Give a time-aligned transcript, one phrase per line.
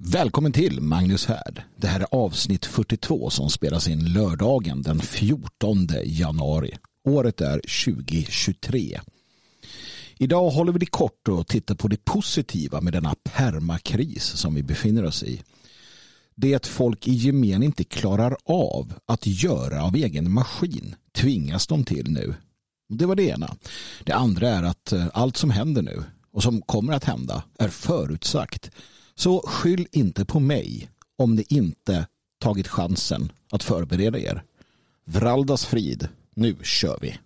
[0.00, 1.62] Välkommen till Magnus Härd.
[1.76, 6.78] Det här är avsnitt 42 som spelas in lördagen den 14 januari.
[7.04, 9.00] Året är 2023.
[10.18, 14.62] Idag håller vi det kort och tittar på det positiva med denna permakris som vi
[14.62, 15.42] befinner oss i.
[16.34, 21.84] Det att folk i gemen inte klarar av att göra av egen maskin tvingas de
[21.84, 22.34] till nu.
[22.88, 23.56] Det var det ena.
[24.04, 26.02] Det andra är att eh, allt som händer nu
[26.32, 28.70] och som kommer att hända är förutsagt
[29.18, 32.06] så skyll inte på mig om ni inte
[32.40, 34.42] tagit chansen att förbereda er.
[35.04, 37.18] Vraldas frid, nu kör vi.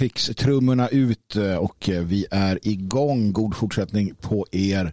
[0.00, 3.32] Krigstrummorna ut eh, och eh, vi är igång.
[3.32, 4.92] God fortsättning på er.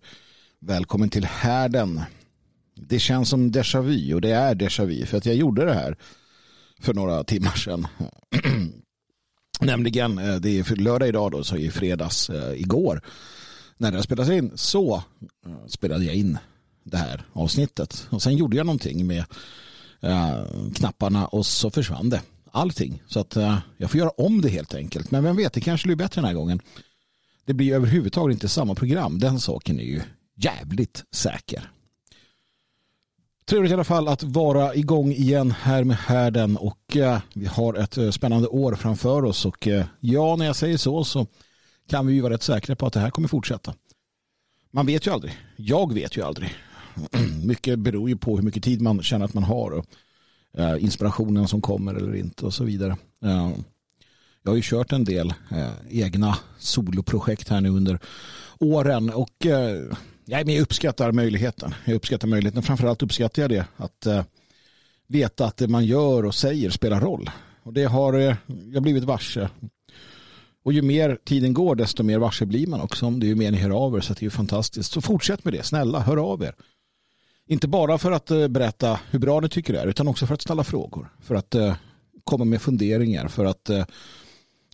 [0.60, 2.02] Välkommen till härden.
[2.76, 5.74] Det känns som déjà vu och det är déjà vu för att jag gjorde det
[5.74, 5.98] här
[6.80, 7.88] för några timmar sedan.
[9.62, 13.02] Nämligen, eh, det är för lördag idag då, så i fredags igår
[13.78, 15.04] när det spelades in så
[15.68, 16.38] spelade jag in
[16.84, 19.26] det här avsnittet och sen gjorde jag någonting med
[20.76, 22.22] knapparna och så försvann det
[22.58, 23.02] allting.
[23.08, 25.12] Så att uh, jag får göra om det helt enkelt.
[25.12, 26.62] Men vem vet, det kanske blir bättre den här gången.
[27.46, 29.20] Det blir överhuvudtaget inte samma program.
[29.20, 30.02] Den saken är ju
[30.38, 31.72] jävligt säker.
[33.46, 37.74] Trevligt i alla fall att vara igång igen här med härden och uh, vi har
[37.74, 39.68] ett uh, spännande år framför oss och
[40.00, 41.28] ja, när jag säger så så
[41.90, 43.74] kan vi ju vara rätt säkra på att det här kommer fortsätta.
[44.72, 45.34] Man vet ju aldrig.
[45.56, 46.56] Jag vet ju aldrig.
[47.44, 49.86] mycket beror ju på hur mycket tid man känner att man har och
[50.58, 52.98] Eh, inspirationen som kommer eller inte och så vidare.
[53.24, 53.52] Eh,
[54.44, 58.00] jag har ju kört en del eh, egna soloprojekt här nu under
[58.60, 59.46] åren och
[60.26, 61.74] jag uppskattar möjligheten.
[61.86, 62.64] Jag uppskattar möjligheten.
[62.64, 64.28] Framförallt uppskattar jag det att
[65.08, 67.30] veta att det man gör och säger spelar roll.
[67.64, 68.38] Och det har
[68.74, 69.50] jag blivit varse.
[70.64, 73.06] Och ju mer tiden går desto mer varse blir man också.
[73.06, 74.92] om Det är ju mer ni hör av er så det är ju fantastiskt.
[74.92, 75.64] Så fortsätt med det.
[75.64, 76.56] Snälla, hör av er.
[77.50, 80.34] Inte bara för att eh, berätta hur bra ni tycker det är utan också för
[80.34, 81.10] att ställa frågor.
[81.20, 81.76] För att eh,
[82.24, 83.28] komma med funderingar.
[83.28, 83.86] För att eh,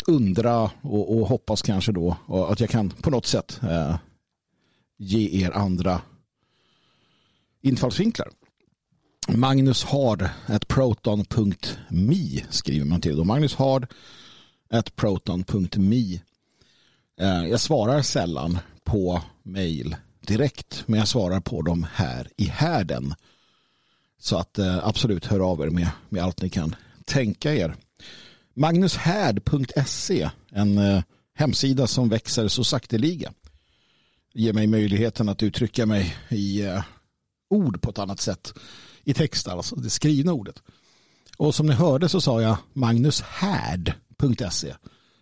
[0.07, 2.17] undra och, och, hoppas kanske då
[2.50, 3.59] att jag kan på något sätt
[4.97, 6.01] ge er andra
[7.61, 8.28] infallsvinklar.
[9.28, 13.16] Magnus Hard at proton.me skriver man till.
[13.16, 13.23] Då.
[13.23, 13.88] Magnus Hard
[14.69, 16.19] at proton.me.
[17.50, 19.95] Jag svarar sällan på mail
[20.28, 23.13] direkt, men jag svarar på dem här i härden.
[24.19, 26.75] Så att eh, absolut hör av er med, med allt ni kan
[27.06, 27.75] tänka er.
[28.53, 31.03] Magnushärd.se, en eh,
[31.35, 33.34] hemsida som växer så sakteliga.
[34.34, 36.84] Ger mig möjligheten att uttrycka mig i eh,
[37.50, 38.53] ord på ett annat sätt.
[39.03, 40.63] I text alltså, det skrivna ordet.
[41.38, 44.75] Och som ni hörde så sa jag magnushärd.se.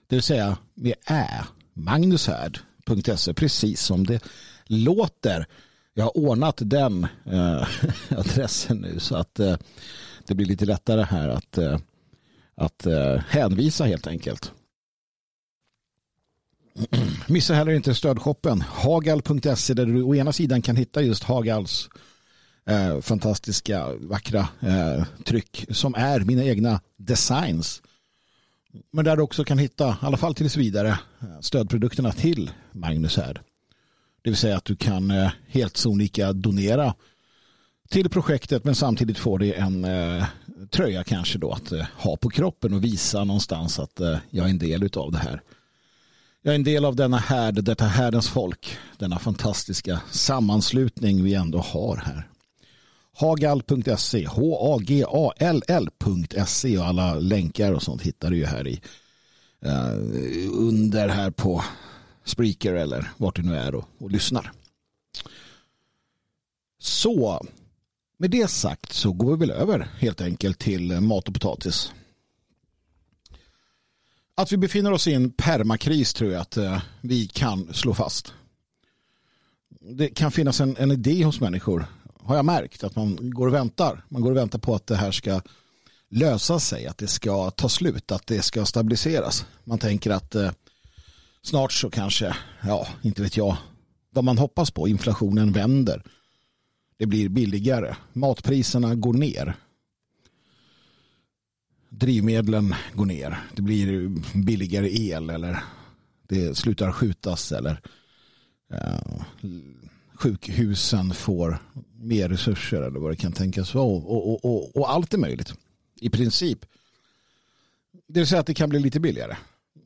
[0.08, 1.46] Det vill säga med ä.
[1.74, 4.24] Magnushärd.se, precis som det
[4.72, 5.46] låter.
[5.94, 7.68] Jag har ordnat den eh,
[8.18, 9.58] adressen nu så att eh,
[10.28, 11.80] det blir lite lättare här att, eh,
[12.56, 14.52] att eh, hänvisa helt enkelt.
[17.28, 21.90] Missa heller inte stödshoppen hagal.se där du å ena sidan kan hitta just Hagals
[22.66, 27.82] eh, fantastiska vackra eh, tryck som är mina egna designs.
[28.92, 33.18] Men där du också kan hitta, i alla fall tills vidare, eh, stödprodukterna till Magnus
[33.18, 33.42] här.
[34.24, 36.94] Det vill säga att du kan eh, helt sonika donera
[37.90, 40.26] till projektet men samtidigt får det en eh,
[40.70, 44.50] tröja kanske då att eh, ha på kroppen och visa någonstans att eh, jag är
[44.50, 45.42] en del av det här.
[46.42, 51.60] Jag är en del av denna härd, detta härdens folk, denna fantastiska sammanslutning vi ändå
[51.60, 52.28] har här.
[53.14, 55.18] Hagal.se, H-A-G-A-L-L.se
[56.78, 58.82] och alla länkar och sånt hittar du ju här i
[59.66, 59.94] eh,
[60.52, 61.64] under här på
[62.24, 64.52] Spreaker eller vart det nu är och, och lyssnar.
[66.80, 67.46] Så
[68.18, 71.92] med det sagt så går vi väl över helt enkelt till mat och potatis.
[74.36, 78.34] Att vi befinner oss i en permakris tror jag att eh, vi kan slå fast.
[79.80, 81.86] Det kan finnas en, en idé hos människor
[82.24, 84.06] har jag märkt att man går och väntar.
[84.10, 85.42] Man går och väntar på att det här ska
[86.10, 89.46] lösa sig, att det ska ta slut, att det ska stabiliseras.
[89.64, 90.52] Man tänker att eh,
[91.44, 93.58] snart så kanske, ja, inte vet jag,
[94.10, 96.04] vad man hoppas på, inflationen vänder.
[96.98, 97.96] Det blir billigare.
[98.14, 99.56] Matpriserna går ner.
[101.90, 103.40] Drivmedlen går ner.
[103.56, 104.10] Det blir
[104.46, 105.64] billigare el eller
[106.28, 107.82] det slutar skjutas eller
[108.74, 109.24] eh,
[110.14, 111.60] sjukhusen får
[112.00, 113.86] mer resurser eller vad det kan tänkas vara.
[113.86, 115.54] Och, och, och, och, allt är möjligt.
[115.96, 116.66] I princip.
[118.08, 119.38] Det vill säga att det kan bli lite billigare.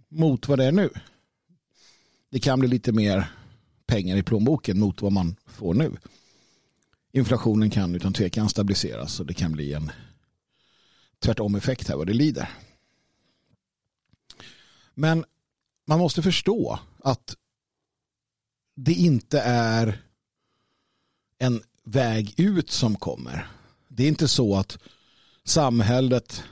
[0.09, 0.89] Mot vad det är nu.
[2.35, 3.31] Det kan bli lite mer
[3.85, 5.97] pengar i plånboken mot vad man får nu.
[7.11, 9.91] Inflationen kan utan tvekan stabiliseras och det kan bli en
[11.19, 12.49] tvärtom effekt här vad det lider.
[14.93, 15.25] Men
[15.85, 17.35] man måste förstå att
[18.75, 20.01] det inte är
[21.37, 23.47] en väg ut som kommer.
[23.87, 24.77] Det är inte så att
[25.43, 26.43] samhället,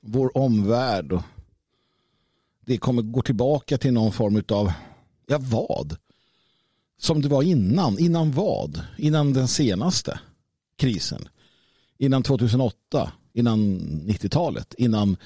[0.00, 1.22] vår omvärld
[2.60, 4.72] det kommer gå tillbaka till någon form av,
[5.30, 5.96] ja vad?
[6.98, 7.98] Som det var innan.
[7.98, 8.82] Innan vad?
[8.98, 10.20] Innan den senaste
[10.76, 11.28] krisen.
[11.98, 13.12] Innan 2008.
[13.32, 14.74] Innan 90-talet.
[14.78, 15.16] Innan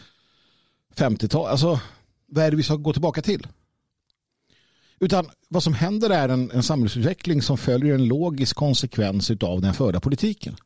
[0.94, 1.50] 50-talet.
[1.50, 1.80] Alltså,
[2.26, 3.46] vad är det vi ska gå tillbaka till?
[4.98, 9.74] Utan vad som händer är en, en samhällsutveckling som följer en logisk konsekvens av den
[9.74, 10.56] förda politiken.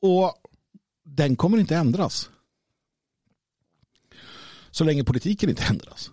[0.00, 0.34] Och
[1.04, 2.30] den kommer inte ändras.
[4.70, 6.10] Så länge politiken inte ändras.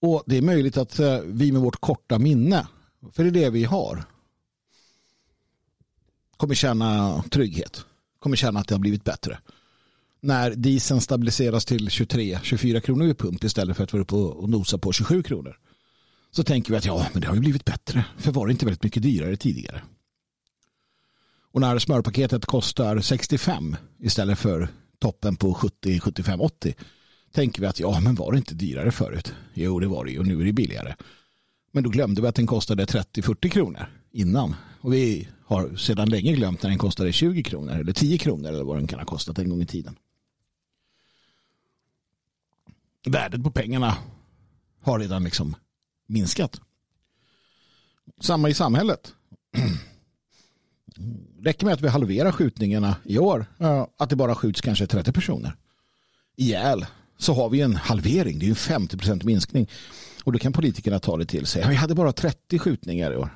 [0.00, 2.66] Och det är möjligt att eh, vi med vårt korta minne,
[3.12, 4.04] för det är det vi har,
[6.36, 7.84] kommer känna trygghet.
[8.18, 9.38] Kommer känna att det har blivit bättre.
[10.20, 14.78] När dieseln stabiliseras till 23-24 kronor vid pump istället för att vara uppe och nosa
[14.78, 15.58] på 27 kronor.
[16.30, 18.04] Så tänker vi att ja, men det har ju blivit bättre.
[18.18, 19.82] För var det inte väldigt mycket dyrare tidigare?
[21.52, 26.74] Och när smörpaketet kostar 65 istället för toppen på 70, 75, 80
[27.36, 29.34] tänker vi att ja, men var det inte dyrare förut?
[29.54, 30.94] Jo, det var det ju och nu är det billigare.
[31.72, 34.54] Men då glömde vi att den kostade 30-40 kronor innan.
[34.80, 38.64] Och vi har sedan länge glömt när den kostade 20 kronor eller 10 kronor eller
[38.64, 39.96] vad den kan ha kostat en gång i tiden.
[43.06, 43.98] Värdet på pengarna
[44.80, 45.56] har redan liksom
[46.06, 46.60] minskat.
[48.20, 49.14] Samma i samhället.
[51.42, 53.46] räcker med att vi halverar skjutningarna i år,
[53.96, 55.56] att det bara skjuts kanske 30 personer
[56.36, 56.86] ihjäl
[57.16, 58.38] så har vi en halvering.
[58.38, 59.68] Det är en 50 procent minskning.
[60.24, 61.68] Och då kan politikerna ta det till sig.
[61.68, 63.30] Vi hade bara 30 skjutningar i år.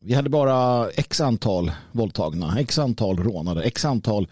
[0.00, 4.28] Vi hade bara x antal våldtagna, x antal rånade, x antal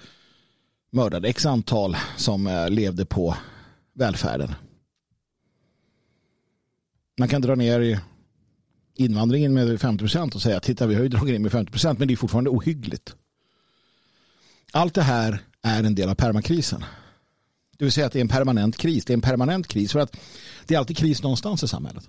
[0.90, 3.36] mördade, x antal som eh, levde på
[3.94, 4.54] välfärden.
[7.18, 8.00] Man kan dra ner
[8.94, 11.98] invandringen med 50 procent och säga titta vi har ju dragit in med 50 procent
[11.98, 13.14] men det är fortfarande ohyggligt.
[14.72, 16.84] Allt det här är en del av permakrisen.
[17.80, 19.04] Det vill säga att det är en permanent kris.
[19.04, 20.16] Det är en permanent kris för att
[20.66, 22.08] det är alltid kris någonstans i samhället.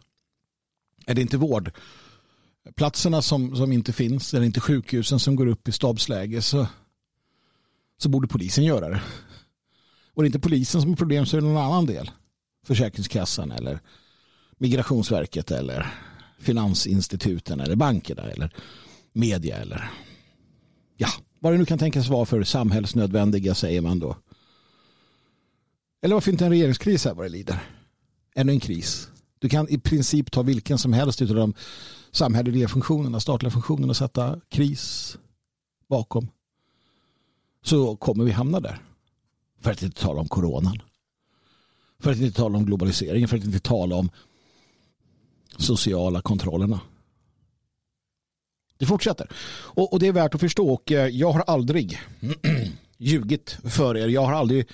[1.06, 5.68] Är det inte vårdplatserna som, som inte finns, är det inte sjukhusen som går upp
[5.68, 6.68] i stabsläge så,
[7.98, 9.02] så borde polisen göra det.
[10.14, 12.12] Och det är inte polisen som har problem så är det någon annan del.
[12.66, 13.80] Försäkringskassan eller
[14.58, 15.94] Migrationsverket eller
[16.40, 18.54] finansinstituten eller bankerna eller
[19.14, 19.92] media eller
[20.98, 21.10] ja,
[21.40, 24.18] vad det nu kan tänkas vara för samhällsnödvändiga säger man då.
[26.02, 27.60] Eller varför inte en regeringskris här vad det lider?
[28.36, 29.10] Ännu en kris.
[29.40, 31.54] Du kan i princip ta vilken som helst av de
[32.12, 35.18] samhälleliga funktionerna, statliga funktionerna och sätta kris
[35.90, 36.28] bakom.
[37.64, 38.82] Så kommer vi hamna där.
[39.60, 40.82] För att inte tala om coronan.
[42.00, 43.28] För att inte tala om globaliseringen.
[43.28, 44.10] För att inte tala om
[45.58, 46.80] sociala kontrollerna.
[48.78, 49.28] Det fortsätter.
[49.52, 50.74] Och, och, det är värt att förstå.
[50.74, 52.00] Och eh, jag har aldrig
[53.02, 54.08] ljugit för er.
[54.08, 54.68] Jag har aldrig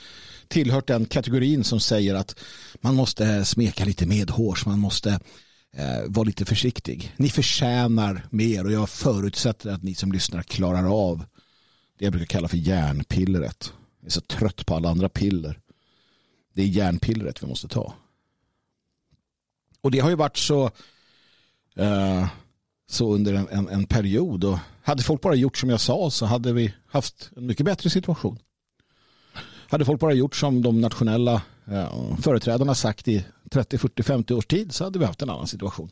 [0.47, 2.39] tillhört den kategorin som säger att
[2.81, 4.65] man måste smeka lite medhårs.
[4.65, 5.19] Man måste
[5.73, 7.13] eh, vara lite försiktig.
[7.17, 11.25] Ni förtjänar mer och jag förutsätter att ni som lyssnar klarar av
[11.97, 13.73] det jag brukar kalla för järnpillret.
[13.99, 15.59] Jag är så trött på alla andra piller.
[16.53, 17.93] Det är järnpillret vi måste ta.
[19.81, 20.71] Och det har ju varit så
[21.75, 22.27] eh,
[22.89, 24.43] så under en, en, en, period.
[24.43, 27.89] Och hade folk bara gjort som jag sa så hade vi haft en mycket bättre
[27.89, 28.39] situation.
[29.69, 34.45] Hade folk bara gjort som de nationella eh, företrädarna sagt i 30, 40, 50 års
[34.45, 35.89] tid så hade vi haft en annan situation.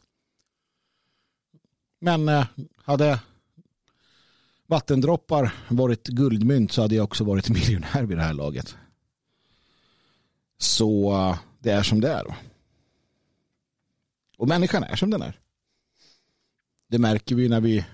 [2.00, 2.46] Men eh,
[2.84, 3.20] hade
[4.68, 8.76] vattendroppar varit guldmynt så hade jag också varit miljonär vid det här laget.
[10.58, 12.36] Så eh, det är som det är.
[14.38, 15.40] Och människan är som den är.
[16.88, 17.86] Det märker vi när vi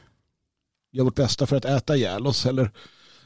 [0.91, 2.71] gör vårt bästa för att äta ihjäl oss eller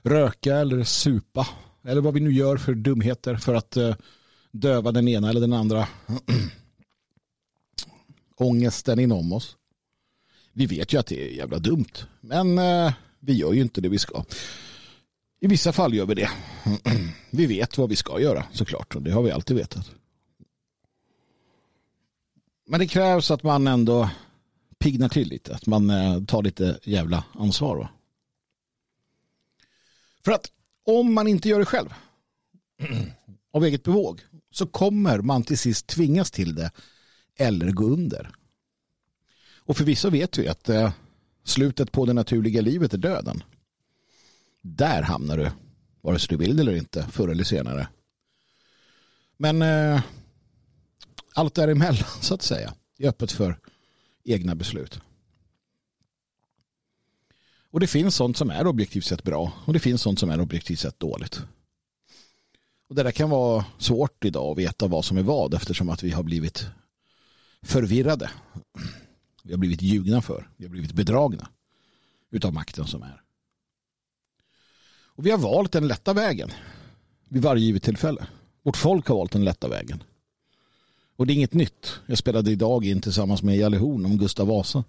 [0.06, 1.48] röka eller supa
[1.84, 3.96] eller vad vi nu gör för dumheter för att eh,
[4.52, 5.88] döva den ena eller den andra
[8.36, 9.58] ångesten inom oss.
[10.54, 11.94] Vi vet ju att det är jävla dumt.
[12.22, 14.24] Men eh, vi gör ju inte det vi ska.
[15.40, 16.30] I vissa fall gör vi det.
[17.32, 18.96] vi vet vad vi ska göra såklart.
[18.96, 19.92] Och det har vi alltid vetat.
[22.68, 24.10] Men det krävs att man ändå
[24.80, 25.56] pignar till lite.
[25.56, 27.78] Att man eh, tar lite jävla ansvar.
[27.78, 27.90] Va?
[30.25, 30.51] För att
[30.86, 31.94] om man inte gör det själv
[33.53, 36.72] av eget bevåg så kommer man till sist tvingas till det
[37.38, 38.32] eller gå under.
[39.58, 40.94] Och förvisso vet vi att eh,
[41.44, 43.44] slutet på det naturliga livet är döden.
[44.62, 45.51] Där hamnar du,
[46.01, 47.88] vare sig du vill det eller inte, förr eller senare.
[49.38, 50.01] Men eh,
[51.34, 53.60] allt däremellan, så att säga, är öppet för
[54.24, 55.00] egna beslut.
[57.75, 60.41] Och det finns sånt som är objektivt sett bra och det finns sånt som är
[60.41, 61.41] objektivt sett dåligt.
[62.89, 66.03] Och det där kan vara svårt idag att veta vad som är vad eftersom att
[66.03, 66.65] vi har blivit
[67.62, 68.32] förvirrade.
[69.44, 70.50] Vi har blivit ljugna för.
[70.58, 71.48] Vi har blivit bedragna
[72.32, 73.22] utav makten som är.
[74.88, 76.51] Och vi har valt den lätta vägen
[77.29, 78.27] vid varje givet tillfälle.
[78.63, 80.03] Vårt folk har valt den lätta vägen.
[81.15, 82.00] Och det är inget nytt.
[82.05, 84.84] Jag spelade idag in tillsammans med Jalle Horn om Gustav Vasa.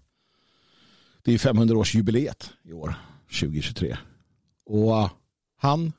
[1.26, 2.94] Det är 500-årsjubileet i år,
[3.40, 3.96] 2023.
[4.64, 5.10] Och eh,
[5.56, 5.92] han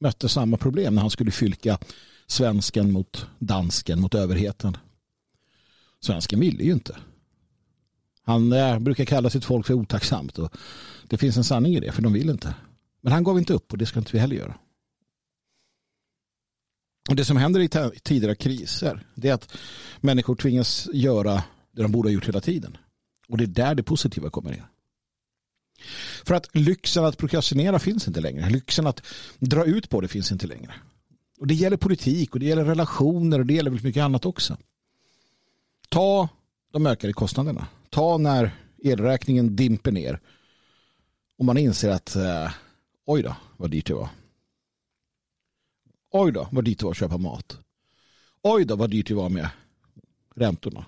[0.00, 1.78] mötte samma problem när han skulle fylka
[2.26, 4.76] svensken mot dansken mot överheten.
[6.00, 6.96] Svensken ville ju inte.
[8.22, 10.56] Han eh, brukar kalla sitt folk för otacksamt och
[11.08, 12.54] det finns en sanning i det för de vill inte.
[13.00, 14.54] Men han gav inte upp och det ska inte vi heller göra.
[17.08, 17.68] Och det som händer i
[18.02, 19.56] tider av kriser det är att
[20.00, 22.76] människor tvingas göra det de borde ha gjort hela tiden.
[23.28, 24.62] Och det är där det positiva kommer in.
[26.24, 28.50] För att lyxen att prokrastinera finns inte längre.
[28.50, 29.02] Lyxen att
[29.38, 30.74] dra ut på det finns inte längre.
[31.40, 34.56] Och det gäller politik och det gäller relationer och det gäller väldigt mycket annat också.
[35.88, 36.28] Ta
[36.72, 37.66] de ökade kostnaderna.
[37.90, 40.20] Ta när elräkningen dimper ner
[41.38, 42.52] och man inser att eh,
[43.04, 44.08] oj då vad dyrt det var.
[46.10, 47.58] Oj då vad dyrt det var att köpa mat.
[48.42, 49.48] Oj då vad dyrt det var med
[50.34, 50.84] räntorna.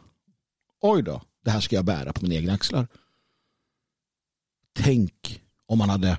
[0.81, 2.89] Oj då, det här ska jag bära på mina egna axlar.
[4.73, 6.19] Tänk om man hade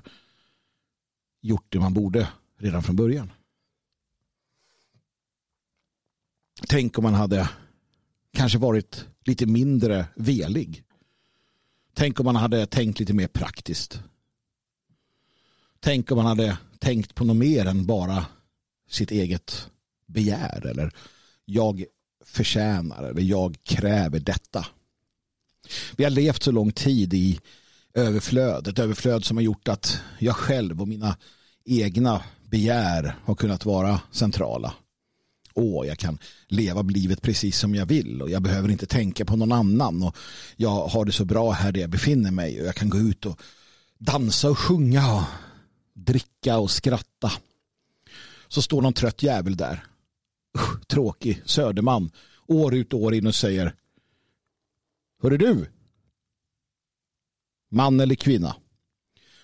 [1.40, 3.32] gjort det man borde redan från början.
[6.68, 7.50] Tänk om man hade
[8.32, 10.84] kanske varit lite mindre velig.
[11.94, 14.02] Tänk om man hade tänkt lite mer praktiskt.
[15.80, 18.26] Tänk om man hade tänkt på något mer än bara
[18.88, 19.70] sitt eget
[20.06, 20.94] begär eller
[21.44, 21.84] jag
[22.24, 24.66] förtjänar eller jag kräver detta.
[25.96, 27.40] Vi har levt så lång tid i
[27.94, 31.16] överflöd, ett överflöd som har gjort att jag själv och mina
[31.64, 34.74] egna begär har kunnat vara centrala
[35.54, 39.36] åh, jag kan leva livet precis som jag vill och jag behöver inte tänka på
[39.36, 40.16] någon annan och
[40.56, 43.26] jag har det så bra här där jag befinner mig och jag kan gå ut
[43.26, 43.40] och
[43.98, 45.22] dansa och sjunga och
[45.94, 47.32] dricka och skratta.
[48.48, 49.84] Så står någon trött jävel där,
[50.58, 52.10] Usch, tråkig söderman,
[52.46, 53.74] år ut och år in och säger
[55.22, 55.66] Hörru du,
[57.70, 58.56] man eller kvinna,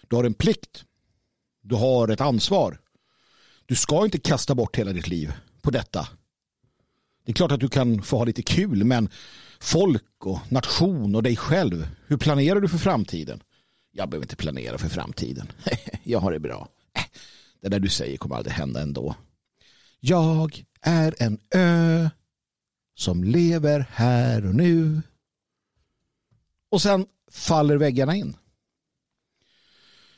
[0.08, 0.84] du har en plikt,
[1.62, 2.80] du har ett ansvar.
[3.66, 5.32] Du ska inte kasta bort hela ditt liv
[5.62, 6.08] på detta.
[7.24, 9.08] Det är klart att du kan få ha lite kul men
[9.60, 11.88] folk och nation och dig själv.
[12.06, 13.42] Hur planerar du för framtiden?
[13.90, 15.52] Jag behöver inte planera för framtiden.
[16.02, 16.68] jag har det bra.
[17.60, 19.14] Det där du säger kommer aldrig hända ändå.
[20.00, 22.10] Jag är en ö
[22.94, 25.02] som lever här och nu.
[26.70, 28.36] Och sen faller väggarna in.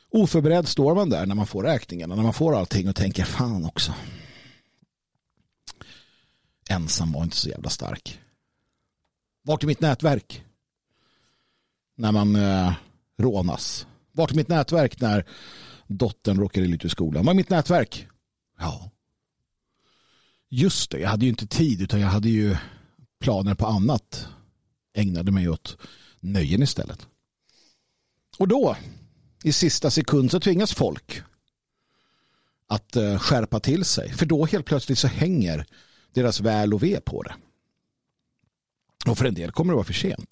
[0.09, 3.65] Oförberedd står man där när man får räkningarna, när man får allting och tänker fan
[3.65, 3.93] också
[6.71, 8.19] ensam var inte så jävla stark.
[9.43, 10.43] Vart är mitt nätverk?
[11.95, 12.73] När man eh,
[13.17, 13.87] rånas.
[14.11, 15.25] Vart är mitt nätverk när
[15.87, 17.25] dottern råkar illa ut i skolan?
[17.25, 18.07] Var är mitt nätverk?
[18.59, 18.89] Ja.
[20.49, 22.57] Just det, jag hade ju inte tid utan jag hade ju
[23.19, 24.27] planer på annat.
[24.93, 25.77] Ägnade mig åt
[26.21, 27.07] nöjen istället.
[28.37, 28.77] Och då,
[29.43, 31.21] i sista sekund så tvingas folk
[32.67, 34.13] att eh, skärpa till sig.
[34.13, 35.65] För då helt plötsligt så hänger
[36.13, 37.35] deras väl och ve på det.
[39.07, 40.31] Och för en del kommer det vara för sent.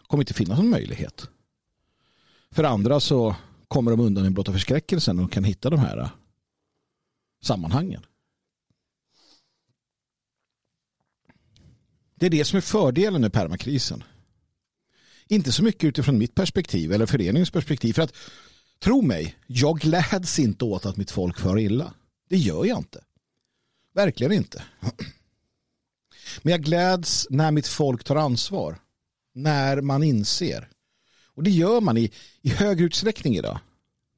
[0.00, 1.28] Det kommer inte finnas någon möjlighet.
[2.50, 3.36] För andra så
[3.68, 6.10] kommer de undan i blotta förskräckelsen och kan hitta de här eh,
[7.42, 8.06] sammanhangen.
[12.14, 14.04] Det är det som är fördelen med permakrisen.
[15.28, 17.92] Inte så mycket utifrån mitt perspektiv eller föreningens perspektiv.
[17.92, 18.14] För att
[18.78, 21.94] tro mig, jag gläds inte åt att mitt folk för illa.
[22.28, 23.04] Det gör jag inte.
[23.94, 24.62] Verkligen inte.
[26.42, 28.78] Men jag gläds när mitt folk tar ansvar.
[29.34, 30.68] När man inser.
[31.34, 32.10] Och det gör man i,
[32.42, 33.58] i högre utsträckning idag.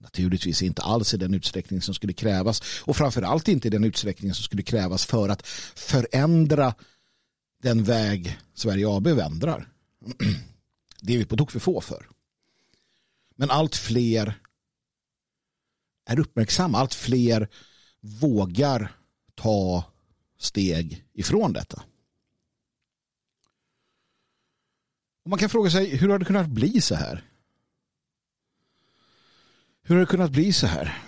[0.01, 2.63] Naturligtvis inte alls i den utsträckning som skulle krävas.
[2.85, 6.75] Och framförallt inte i den utsträckning som skulle krävas för att förändra
[7.63, 9.69] den väg Sverige AB vändrar.
[11.00, 12.09] Det är vi på tok för få för.
[13.37, 14.41] Men allt fler
[16.05, 16.79] är uppmärksamma.
[16.79, 17.49] Allt fler
[18.00, 18.97] vågar
[19.35, 19.85] ta
[20.38, 21.83] steg ifrån detta.
[25.23, 27.25] Och man kan fråga sig hur har det kunnat bli så här?
[29.83, 31.03] Hur har det kunnat bli så här?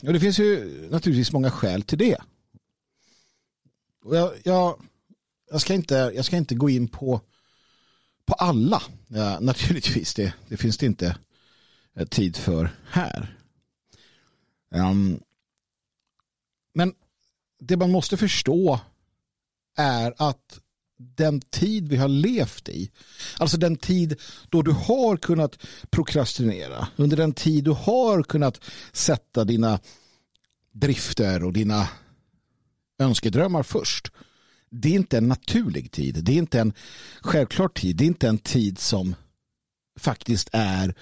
[0.00, 2.18] Ja, det finns ju naturligtvis många skäl till det.
[4.04, 4.82] Och jag, jag,
[5.50, 7.20] jag, ska, inte, jag ska inte gå in på,
[8.26, 8.82] på alla.
[9.08, 11.16] Ja, naturligtvis, det, det finns det inte
[11.96, 13.36] eh, tid för här.
[14.74, 15.20] Um,
[16.74, 16.94] men
[17.58, 18.80] det man måste förstå
[19.76, 20.60] är att
[20.96, 22.90] den tid vi har levt i,
[23.38, 25.58] alltså den tid då du har kunnat
[25.90, 28.60] prokrastinera, under den tid du har kunnat
[28.92, 29.80] sätta dina
[30.72, 31.88] drifter och dina
[32.98, 34.10] önskedrömmar först.
[34.74, 36.72] Det är inte en naturlig tid, det är inte en
[37.20, 39.14] självklar tid, det är inte en tid som
[39.98, 40.94] faktiskt är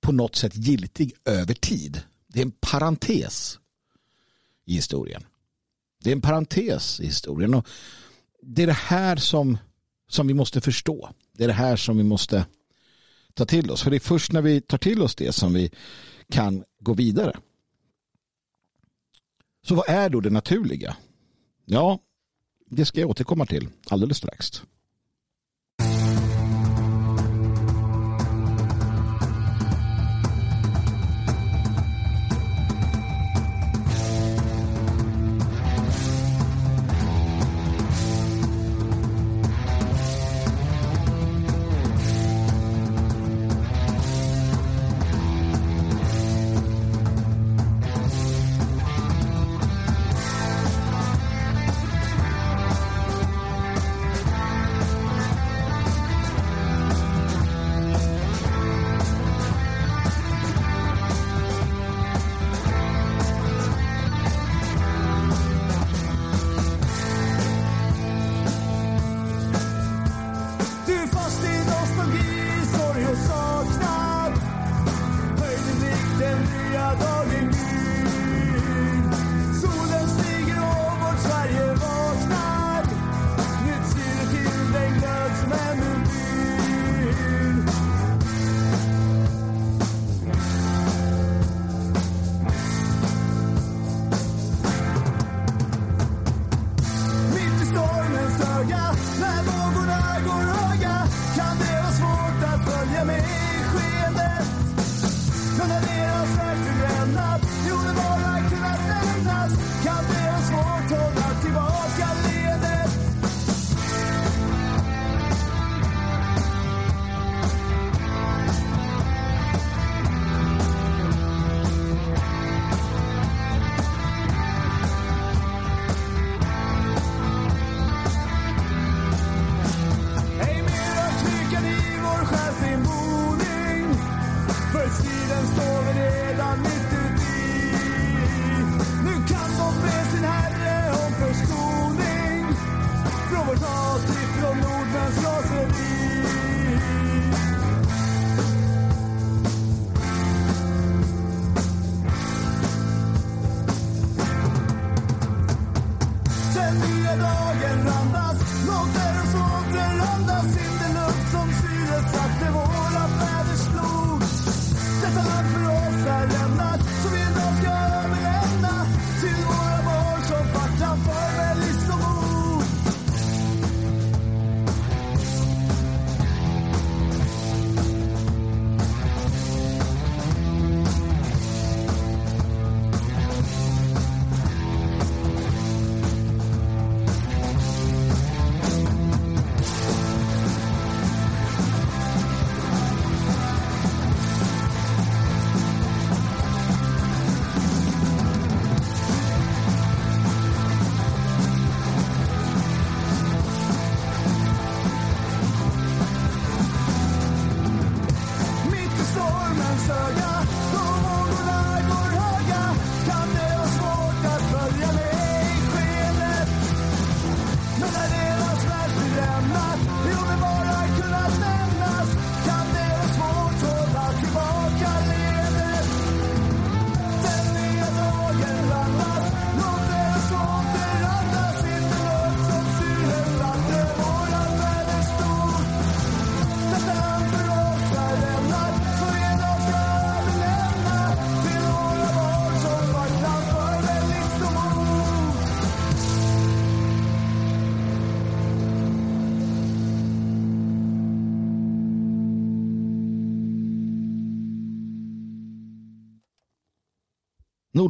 [0.00, 2.02] på något sätt giltig över tid.
[2.26, 3.58] Det är en parentes
[4.64, 5.24] i historien.
[6.02, 7.54] Det är en parentes i historien.
[7.54, 7.66] Och
[8.42, 9.58] det är det här som,
[10.08, 11.10] som vi måste förstå.
[11.32, 12.46] Det är det här som vi måste
[13.34, 13.82] ta till oss.
[13.82, 15.70] För det är först när vi tar till oss det som vi
[16.30, 17.38] kan gå vidare.
[19.66, 20.96] Så vad är då det naturliga?
[21.64, 21.98] Ja,
[22.74, 24.62] det ska jag återkomma till alldeles strax.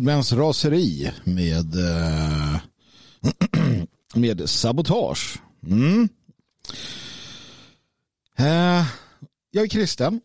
[0.03, 2.61] Nordmäns raseri med, eh,
[4.15, 5.39] med sabotage.
[5.67, 6.09] Mm.
[8.37, 8.87] Eh,
[9.51, 10.21] jag är kristen.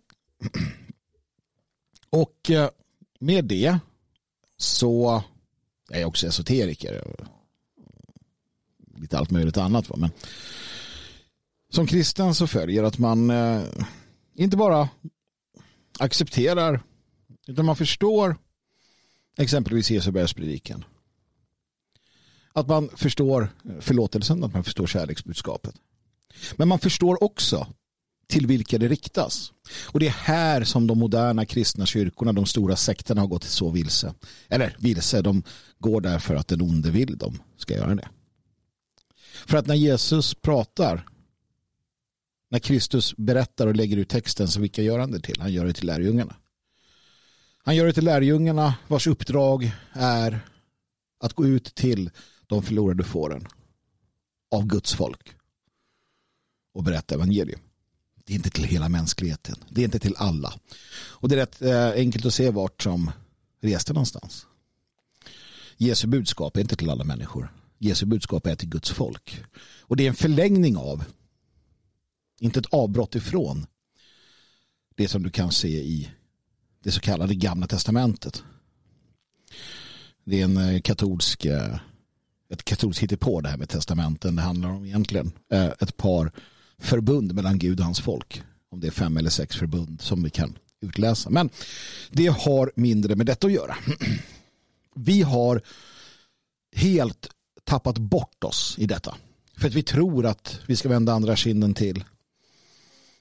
[2.09, 2.69] Och eh,
[3.19, 3.79] med det
[4.57, 5.23] så
[5.89, 7.15] är jag också esoteriker.
[8.95, 9.97] Lite allt möjligt annat.
[9.97, 10.09] Men
[11.69, 13.63] som kristen så följer att man eh,
[14.35, 14.89] inte bara
[15.99, 16.81] accepterar
[17.47, 18.35] utan man förstår
[19.37, 20.85] exempelvis Jesu bergspredikan.
[22.53, 25.75] Att man förstår förlåtelsen, att man förstår kärleksbudskapet.
[26.55, 27.67] Men man förstår också
[28.27, 29.51] till vilka det riktas.
[29.85, 33.69] Och det är här som de moderna kristna kyrkorna, de stora sekterna har gått så
[33.69, 34.13] vilse.
[34.49, 35.43] Eller vilse, de
[35.79, 38.09] går därför att den onde vill de ska göra det.
[39.45, 41.07] För att när Jesus pratar,
[42.49, 45.41] när Kristus berättar och lägger ut texten, så vilka gör han det till?
[45.41, 46.35] Han gör det till lärjungarna.
[47.67, 50.39] Han gör det till lärjungarna vars uppdrag är
[51.19, 52.09] att gå ut till
[52.45, 53.47] de förlorade fåren
[54.51, 55.35] av Guds folk
[56.73, 57.59] och berätta evangelium.
[58.25, 59.55] Det är inte till hela mänskligheten.
[59.69, 60.53] Det är inte till alla.
[60.91, 63.11] Och det är rätt eh, enkelt att se vart som
[63.61, 64.45] reste någonstans.
[65.77, 67.53] Jesu budskap är inte till alla människor.
[67.77, 69.43] Jesu budskap är till Guds folk.
[69.79, 71.03] Och det är en förlängning av,
[72.39, 73.65] inte ett avbrott ifrån,
[74.95, 76.09] det som du kan se i
[76.87, 78.43] det så kallade gamla testamentet.
[80.25, 81.75] Det är en eh, katolsk eh,
[82.49, 84.35] ett katolskt hittepå det här med testamenten.
[84.35, 86.31] Det handlar om egentligen eh, ett par
[86.79, 88.43] förbund mellan Gud och hans folk.
[88.71, 91.29] Om det är fem eller sex förbund som vi kan utläsa.
[91.29, 91.49] Men
[92.11, 93.75] det har mindre med detta att göra.
[94.95, 95.61] Vi har
[96.75, 97.29] helt
[97.63, 99.15] tappat bort oss i detta.
[99.57, 102.03] För att vi tror att vi ska vända andra kinden till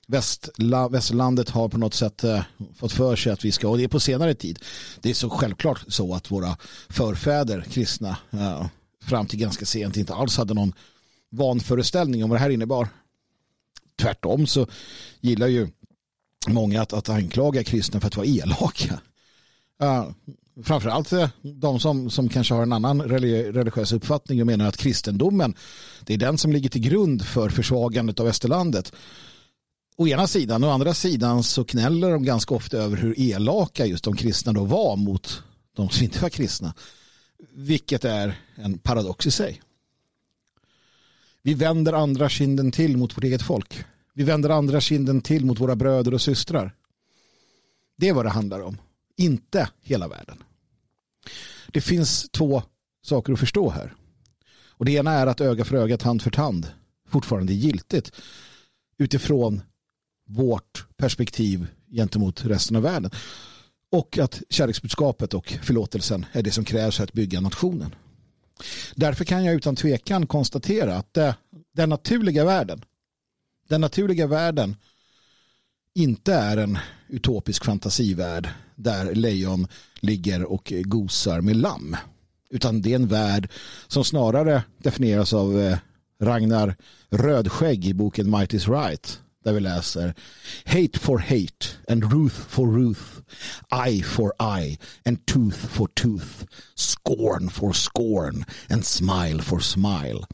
[0.07, 2.43] västla, västlandet har på något sätt eh,
[2.75, 4.59] fått för sig att vi ska, och det är på senare tid,
[5.01, 6.57] det är så självklart så att våra
[6.89, 8.67] förfäder, kristna, eh,
[9.03, 10.73] fram till ganska sent inte alls hade någon
[11.31, 12.89] vanföreställning om vad det här innebar.
[14.01, 14.67] Tvärtom så
[15.21, 15.69] gillar ju
[16.49, 19.01] många att, att anklaga kristna för att vara elaka.
[19.83, 20.11] Uh,
[20.65, 25.55] framförallt eh, de som, som kanske har en annan religiös uppfattning och menar att kristendomen
[26.05, 28.93] det är den som ligger till grund för försvagandet av västerlandet
[29.97, 30.65] å ena sidan.
[30.65, 34.65] Å andra sidan så knäller de ganska ofta över hur elaka just de kristna då
[34.65, 35.43] var mot
[35.77, 36.75] de som inte var kristna.
[37.55, 39.63] Vilket är en paradox i sig.
[41.43, 43.85] Vi vänder andra kinden till mot vårt eget folk.
[44.15, 46.75] Vi vänder andra kinden till mot våra bröder och systrar.
[47.97, 48.81] Det är vad det handlar om.
[49.17, 50.43] Inte hela världen.
[51.69, 52.63] Det finns två
[53.03, 53.95] saker att förstå här.
[54.69, 56.69] Och Det ena är att öga för öga, tand för tand
[57.09, 58.13] fortfarande är giltigt
[58.99, 59.63] utifrån
[60.27, 63.11] vårt perspektiv gentemot resten av världen.
[63.91, 67.95] Och att kärleksbudskapet och förlåtelsen är det som krävs för att bygga nationen.
[68.95, 71.35] Därför kan jag utan tvekan konstatera att det,
[71.75, 72.85] den naturliga världen
[73.69, 74.77] den naturliga världen
[75.95, 79.67] inte är en utopisk fantasivärld där lejon
[80.01, 81.97] ligger och gosar med lamm.
[82.51, 83.51] Utan det är en värld
[83.87, 85.79] som snarare definieras av eh,
[86.21, 86.77] Ragnar
[87.11, 90.15] Rödskägg i boken Might is right där vi läser
[90.65, 93.23] Hate for hate and ruth for ruth
[93.71, 100.27] Eye for eye and tooth for tooth Scorn for scorn and smile for smile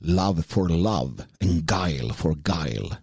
[0.00, 2.96] Love for love and guile for guile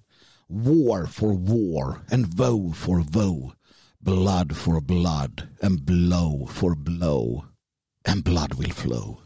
[0.47, 3.53] War for war and woe for woe
[4.01, 7.43] Blood for blood and blow for blow
[8.05, 9.17] and blood will flow.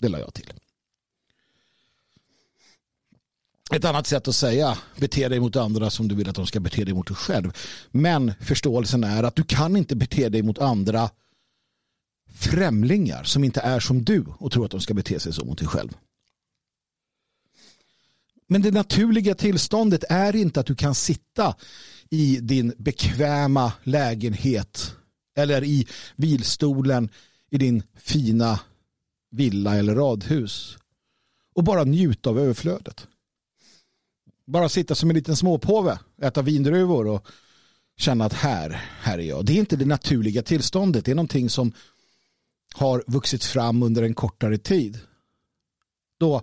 [0.00, 0.63] Det la jag till
[3.72, 6.60] ett annat sätt att säga bete dig mot andra som du vill att de ska
[6.60, 7.52] bete dig mot dig själv.
[7.90, 11.10] Men förståelsen är att du kan inte bete dig mot andra
[12.34, 15.58] främlingar som inte är som du och tror att de ska bete sig så mot
[15.58, 15.96] dig själv.
[18.46, 21.54] Men det naturliga tillståndet är inte att du kan sitta
[22.10, 24.94] i din bekväma lägenhet
[25.36, 27.08] eller i vilstolen
[27.50, 28.60] i din fina
[29.30, 30.78] villa eller radhus
[31.54, 33.06] och bara njuta av överflödet
[34.46, 37.26] bara sitta som en liten småpåve, äta vindruvor och
[37.96, 39.44] känna att här, här är jag.
[39.44, 41.04] Det är inte det naturliga tillståndet.
[41.04, 41.72] Det är någonting som
[42.74, 45.00] har vuxit fram under en kortare tid.
[46.18, 46.42] Då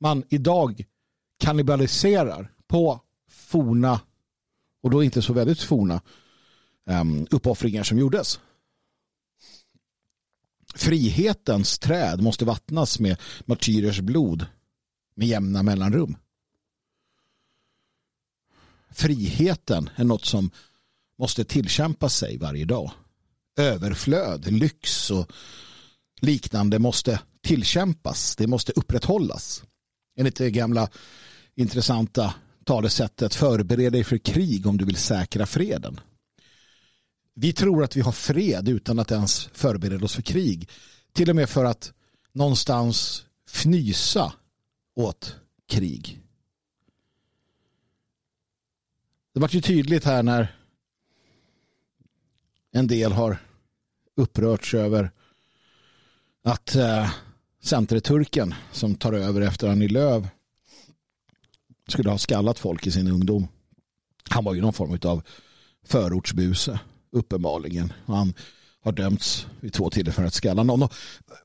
[0.00, 0.84] man idag
[1.38, 3.00] kannibaliserar på
[3.30, 4.00] forna
[4.82, 6.00] och då inte så väldigt forna
[6.84, 8.40] um, uppoffringar som gjordes.
[10.74, 14.46] Frihetens träd måste vattnas med martyrers blod
[15.14, 16.16] med jämna mellanrum
[18.94, 20.50] friheten är något som
[21.18, 22.90] måste tillkämpa sig varje dag.
[23.58, 25.32] överflöd, lyx och
[26.20, 28.36] liknande måste tillkämpas.
[28.36, 29.62] Det måste upprätthållas.
[30.16, 30.88] Enligt det gamla
[31.54, 36.00] intressanta talesättet förbered dig för krig om du vill säkra freden.
[37.34, 40.68] Vi tror att vi har fred utan att ens förbereda oss för krig.
[41.12, 41.92] Till och med för att
[42.32, 44.32] någonstans fnysa
[44.96, 45.36] åt
[45.68, 46.21] krig.
[49.34, 50.56] Det vart ju tydligt här när
[52.72, 53.36] en del har
[54.16, 55.10] upprörts över
[56.44, 57.10] att eh,
[57.62, 60.24] Centerturken som tar över efter Annie Lööf
[61.88, 63.48] skulle ha skallat folk i sin ungdom.
[64.30, 65.22] Han var ju någon form av
[65.86, 67.92] förortsbuse uppenbarligen.
[68.06, 68.34] Han
[68.80, 70.88] har dömts vid två tillfällen för att skalla någon.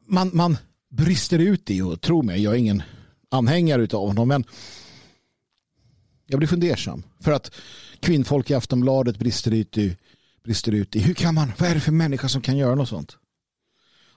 [0.06, 0.58] Man, man
[0.90, 2.84] brister ut i och tro mig, jag är ingen
[3.30, 4.44] anhängare av honom men
[6.28, 7.04] jag blir fundersam.
[7.20, 7.52] För att
[8.00, 9.98] kvinnfolk i Aftonbladet brister ut i,
[10.44, 12.90] brister ut i hur kan man, vad är det för människa som kan göra något
[12.90, 13.18] sånt?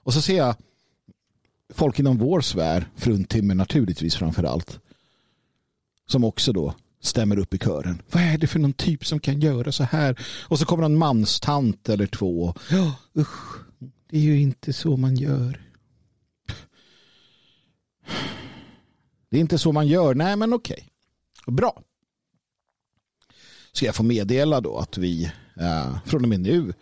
[0.02, 0.56] Och så ser jag
[1.74, 4.80] folk inom vår sfär, fruntimmer naturligtvis framför allt,
[6.06, 8.02] som också då stämmer upp i kören.
[8.10, 10.20] Vad är det för någon typ som kan göra så här?
[10.48, 12.54] Och så kommer en manstant eller två.
[12.70, 13.64] Ja, usch,
[14.10, 15.60] det är ju inte så man gör.
[19.30, 20.14] Det är inte så man gör.
[20.14, 20.88] Nej, men okej.
[21.46, 21.82] Bra.
[23.72, 25.24] Ska jag få meddela då att vi
[25.60, 26.72] eh, från och med nu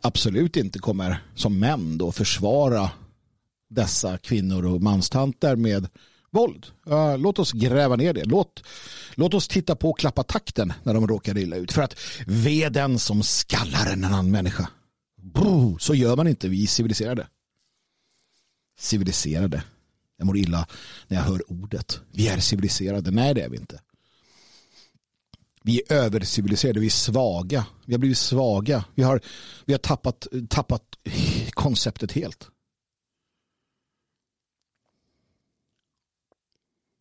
[0.00, 2.90] absolut inte kommer som män då försvara
[3.70, 5.88] dessa kvinnor och manstanter med
[6.30, 6.66] våld.
[6.90, 8.24] Uh, låt oss gräva ner det.
[8.24, 8.64] Låt,
[9.14, 11.72] låt oss titta på och klappa takten när de råkar illa ut.
[11.72, 11.96] För att
[12.26, 14.68] veden som skallar en annan människa.
[15.22, 16.48] Bro, så gör man inte.
[16.48, 17.26] Vi är civiliserade.
[18.78, 19.62] Civiliserade.
[20.16, 20.66] Jag mår illa
[21.08, 22.00] när jag hör ordet.
[22.12, 23.10] Vi är civiliserade.
[23.10, 23.80] Nej, det är vi inte.
[25.64, 26.80] Vi är överciviliserade.
[26.80, 27.66] Vi är svaga.
[27.86, 28.84] Vi har blivit svaga.
[28.94, 29.20] Vi har,
[29.64, 30.98] vi har tappat, tappat
[31.50, 32.50] konceptet helt.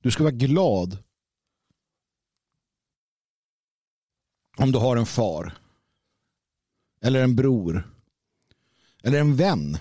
[0.02, 0.98] Du ska vara glad
[4.58, 5.58] om du har en far
[7.02, 7.94] eller en bror
[9.04, 9.78] eller en vän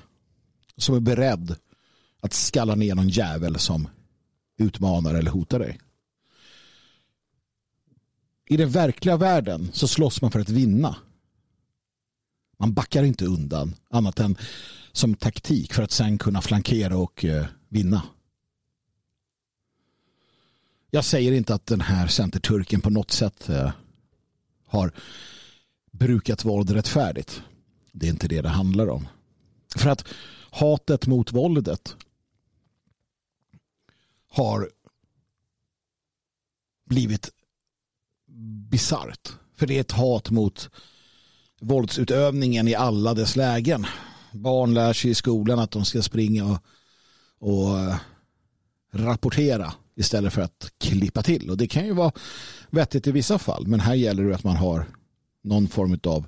[0.77, 1.57] som är beredd
[2.21, 3.89] att skalla ner någon jävel som
[4.57, 5.79] utmanar eller hotar dig.
[8.49, 10.97] I den verkliga världen så slåss man för att vinna.
[12.59, 14.37] Man backar inte undan annat än
[14.93, 18.03] som taktik för att sen kunna flankera och eh, vinna.
[20.91, 23.73] Jag säger inte att den här centerturken på något sätt eh,
[24.67, 24.93] har
[25.91, 27.43] brukat våld rättfärdigt.
[27.93, 29.09] Det är inte det det handlar om.
[29.77, 30.05] För att
[30.51, 31.97] hatet mot våldet
[34.29, 34.71] har
[36.85, 37.31] blivit
[38.71, 39.33] bisarrt.
[39.57, 40.71] För det är ett hat mot
[41.61, 43.87] våldsutövningen i alla dess lägen.
[44.33, 46.59] Barn lär sig i skolan att de ska springa och,
[47.39, 47.97] och eh,
[48.93, 51.51] rapportera istället för att klippa till.
[51.51, 52.13] Och det kan ju vara
[52.71, 53.67] vettigt i vissa fall.
[53.67, 54.87] Men här gäller det att man har
[55.45, 56.27] någon form av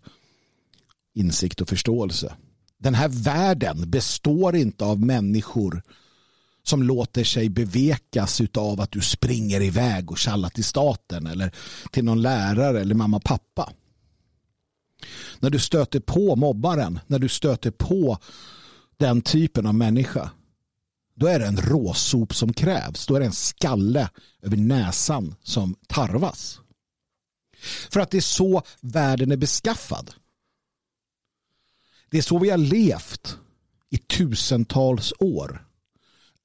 [1.15, 2.35] insikt och förståelse.
[2.79, 5.83] Den här världen består inte av människor
[6.63, 11.55] som låter sig bevekas av att du springer iväg och tjallar till staten eller
[11.91, 13.73] till någon lärare eller mamma och pappa.
[15.39, 18.19] När du stöter på mobbaren, när du stöter på
[18.97, 20.31] den typen av människa
[21.21, 23.07] då är det en råsop som krävs.
[23.07, 24.11] Då är det en skalle
[24.43, 26.61] över näsan som tarvas.
[27.91, 30.11] För att det är så världen är beskaffad.
[32.11, 33.39] Det är så vi har levt
[33.91, 35.67] i tusentals år.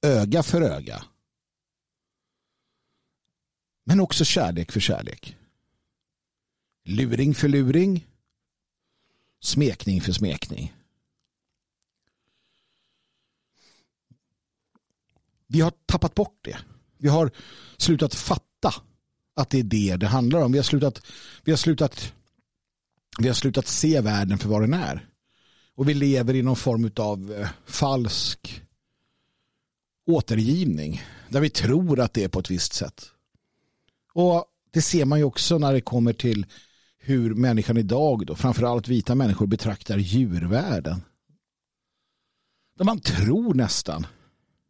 [0.06, 1.04] Öga för öga.
[3.84, 5.38] Men också kärlek för kärlek.
[6.84, 8.08] Luring för luring.
[9.40, 10.74] Smekning för smekning.
[15.48, 16.58] Vi har tappat bort det.
[16.98, 17.32] Vi har
[17.78, 18.74] slutat fatta
[19.36, 20.52] att det är det det handlar om.
[20.52, 21.02] Vi har slutat,
[21.44, 22.14] vi har slutat,
[23.20, 25.10] vi har slutat se världen för vad den är.
[25.76, 28.65] Och vi lever i någon form av eh, falsk
[30.06, 31.02] återgivning.
[31.30, 33.12] Där vi tror att det är på ett visst sätt.
[34.14, 36.46] Och det ser man ju också när det kommer till
[36.98, 41.02] hur människan idag, då, framförallt vita människor, betraktar djurvärlden.
[42.78, 44.08] Där man tror nästan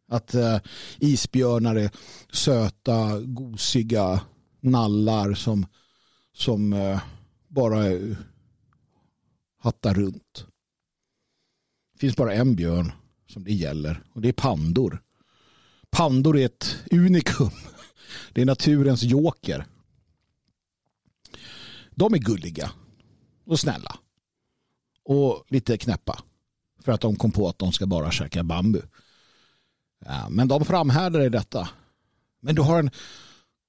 [0.08, 0.58] att eh,
[0.98, 1.90] isbjörnar är
[2.32, 4.20] söta, gosiga
[4.60, 5.66] nallar som,
[6.32, 7.00] som eh,
[7.48, 8.16] bara eh,
[9.58, 10.46] hattar runt.
[11.92, 12.92] Det finns bara en björn
[13.28, 15.02] som det gäller och det är pandor.
[15.96, 17.50] Pandor är ett unikum.
[18.32, 19.66] Det är naturens joker.
[21.90, 22.70] De är gulliga
[23.46, 23.98] och snälla.
[25.04, 26.22] och lite knäppa.
[26.84, 28.82] För att de kom på att de ska bara käka bambu.
[30.04, 31.68] Ja, men de framhärdar i detta.
[32.40, 32.90] Men du har en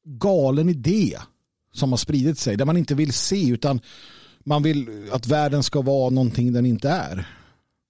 [0.03, 1.17] galen idé
[1.73, 3.81] som har spridit sig där man inte vill se utan
[4.39, 7.36] man vill att världen ska vara någonting den inte är.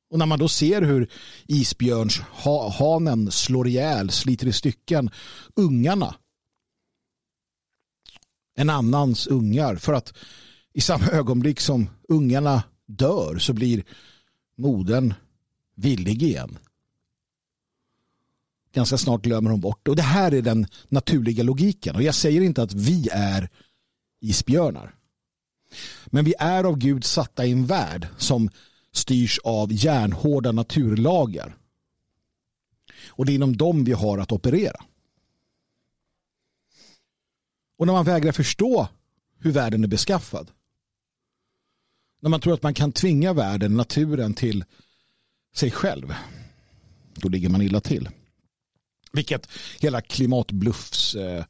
[0.10, 1.12] Och när man då ser hur
[1.48, 5.10] isbjörnshanen slår ihjäl, sliter i stycken
[5.56, 6.15] ungarna.
[8.56, 9.76] En annans ungar.
[9.76, 10.13] För att
[10.74, 13.84] i samma ögonblick som ungarna dör så blir
[14.58, 15.13] modern
[15.76, 16.58] villig igen.
[18.74, 19.88] Ganska snart glömmer hon bort.
[19.88, 21.96] Och det här är den naturliga logiken.
[21.96, 23.50] Och jag säger inte att vi är
[24.22, 24.96] isbjörnar.
[26.06, 28.50] Men vi är av Gud satta i en värld som
[28.97, 31.57] styrs av järnhårda naturlagar.
[33.07, 34.86] Och det är inom dem vi har att operera.
[37.77, 38.88] Och när man vägrar förstå
[39.39, 40.51] hur världen är beskaffad.
[42.21, 44.65] När man tror att man kan tvinga världen, naturen till
[45.55, 46.13] sig själv.
[47.15, 48.10] Då ligger man illa till.
[49.12, 51.45] Vilket hela klimatbluffs, eh,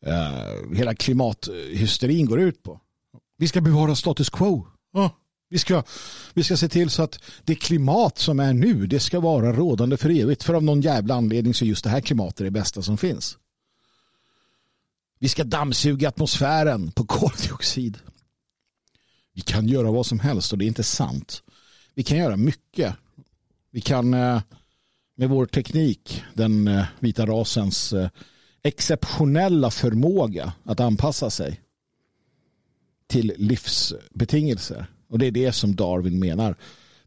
[0.00, 2.80] eh, hela klimathysterin går ut på.
[3.36, 4.66] Vi ska bevara status quo.
[4.92, 5.10] Oh.
[5.54, 5.82] Vi ska,
[6.32, 9.96] vi ska se till så att det klimat som är nu det ska vara rådande
[9.96, 10.42] för evigt.
[10.42, 13.38] För av någon jävla anledning så är just det här klimatet det bästa som finns.
[15.18, 17.98] Vi ska dammsuga atmosfären på koldioxid.
[19.34, 21.42] Vi kan göra vad som helst och det är inte sant.
[21.94, 22.94] Vi kan göra mycket.
[23.70, 24.42] Vi kan eh,
[25.16, 28.08] med vår teknik, den eh, vita rasens eh,
[28.62, 31.60] exceptionella förmåga att anpassa sig
[33.06, 34.86] till livsbetingelser.
[35.14, 36.56] Och det är det som Darwin menar.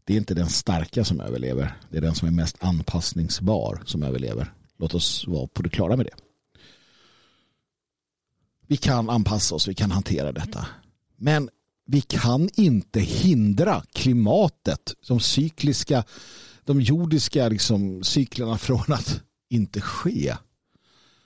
[0.04, 1.76] Det är inte den starka som överlever.
[1.90, 4.52] Det är den som är mest anpassningsbar som överlever.
[4.78, 6.14] Låt oss vara på det klara med det.
[8.66, 10.66] Vi kan anpassa oss, vi kan hantera detta.
[11.16, 11.50] Men
[11.86, 16.04] vi kan inte hindra klimatet, de cykliska,
[16.64, 20.36] de jordiska liksom, cyklerna från att inte ske.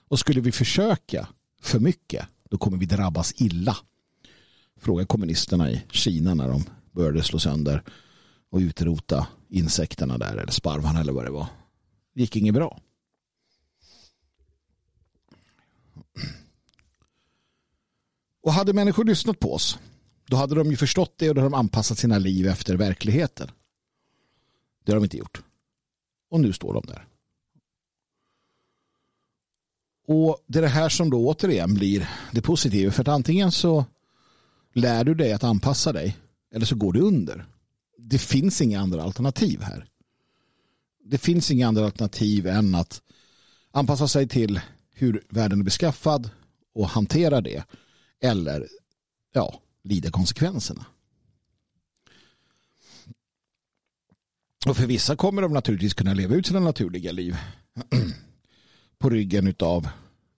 [0.09, 1.29] Och skulle vi försöka
[1.61, 3.77] för mycket, då kommer vi drabbas illa.
[4.83, 7.83] Fråga kommunisterna i Kina när de började slå sönder
[8.51, 11.47] och utrota insekterna där, eller sparvarna eller vad det var.
[12.15, 12.81] Det gick inget bra.
[18.43, 19.79] Och hade människor lyssnat på oss
[20.27, 23.51] då hade de ju förstått det och då hade de anpassat sina liv efter verkligheten.
[24.85, 25.43] Det har de inte gjort.
[26.31, 27.07] Och nu står de där.
[30.07, 32.93] Och det är det här som då återigen blir det positiva.
[32.93, 33.85] För att antingen så
[34.73, 36.17] lär du dig att anpassa dig
[36.55, 37.47] eller så går du under.
[37.99, 39.87] Det finns inga andra alternativ här.
[41.05, 43.03] Det finns inga andra alternativ än att
[43.71, 44.61] anpassa sig till
[44.95, 46.31] hur världen är beskaffad
[46.75, 47.65] och hantera det.
[48.21, 48.69] Eller
[49.33, 50.87] ja, lida konsekvenserna.
[54.67, 57.37] Och för vissa kommer de naturligtvis kunna leva ut sina naturliga liv
[58.99, 59.89] på ryggen av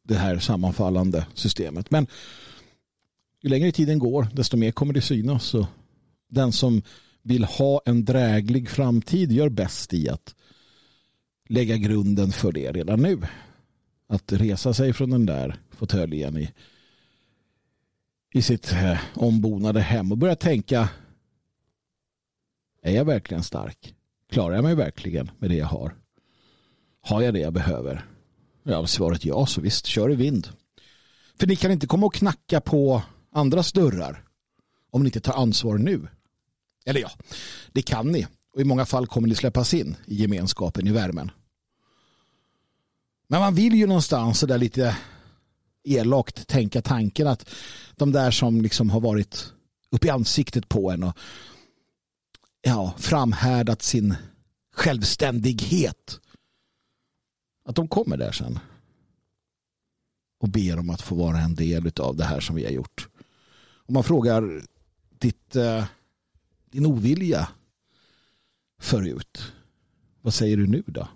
[0.03, 1.91] det här sammanfallande systemet.
[1.91, 2.07] Men
[3.45, 5.45] ju längre tiden går desto mer kommer det synas.
[5.45, 5.67] Så
[6.29, 6.83] den som
[7.23, 10.35] vill ha en dräglig framtid gör bäst i att
[11.49, 13.23] lägga grunden för det redan nu.
[14.07, 16.53] Att resa sig från den där fåtöljen i
[18.35, 20.89] i sitt eh, ombonade hem och börja tänka
[22.83, 23.95] är jag verkligen stark?
[24.31, 25.95] Klarar jag mig verkligen med det jag har?
[27.01, 28.07] Har jag det jag behöver?
[28.63, 30.49] Ja, svaret ja, så visst, kör i vind.
[31.39, 33.03] För ni kan inte komma och knacka på
[33.35, 34.25] andras dörrar
[34.91, 36.09] om ni inte tar ansvar nu.
[36.85, 37.11] Eller ja,
[37.73, 38.27] det kan ni.
[38.55, 41.31] Och i många fall kommer ni släppas in i gemenskapen, i värmen.
[43.29, 44.97] Men man vill ju någonstans så där lite
[45.85, 47.51] elakt tänka tanken att
[47.97, 49.53] de där som liksom har varit
[49.91, 51.19] upp i ansiktet på en och
[52.63, 54.15] ja, framhärdat sin
[54.73, 56.21] självständighet.
[57.65, 58.59] Att de kommer där sen
[60.41, 63.09] och ber om att få vara en del av det här som vi har gjort.
[63.87, 64.63] Om man frågar
[65.19, 65.85] ditt, eh,
[66.71, 67.49] din ovilja
[68.79, 69.53] förut,
[70.21, 71.09] vad säger du nu då?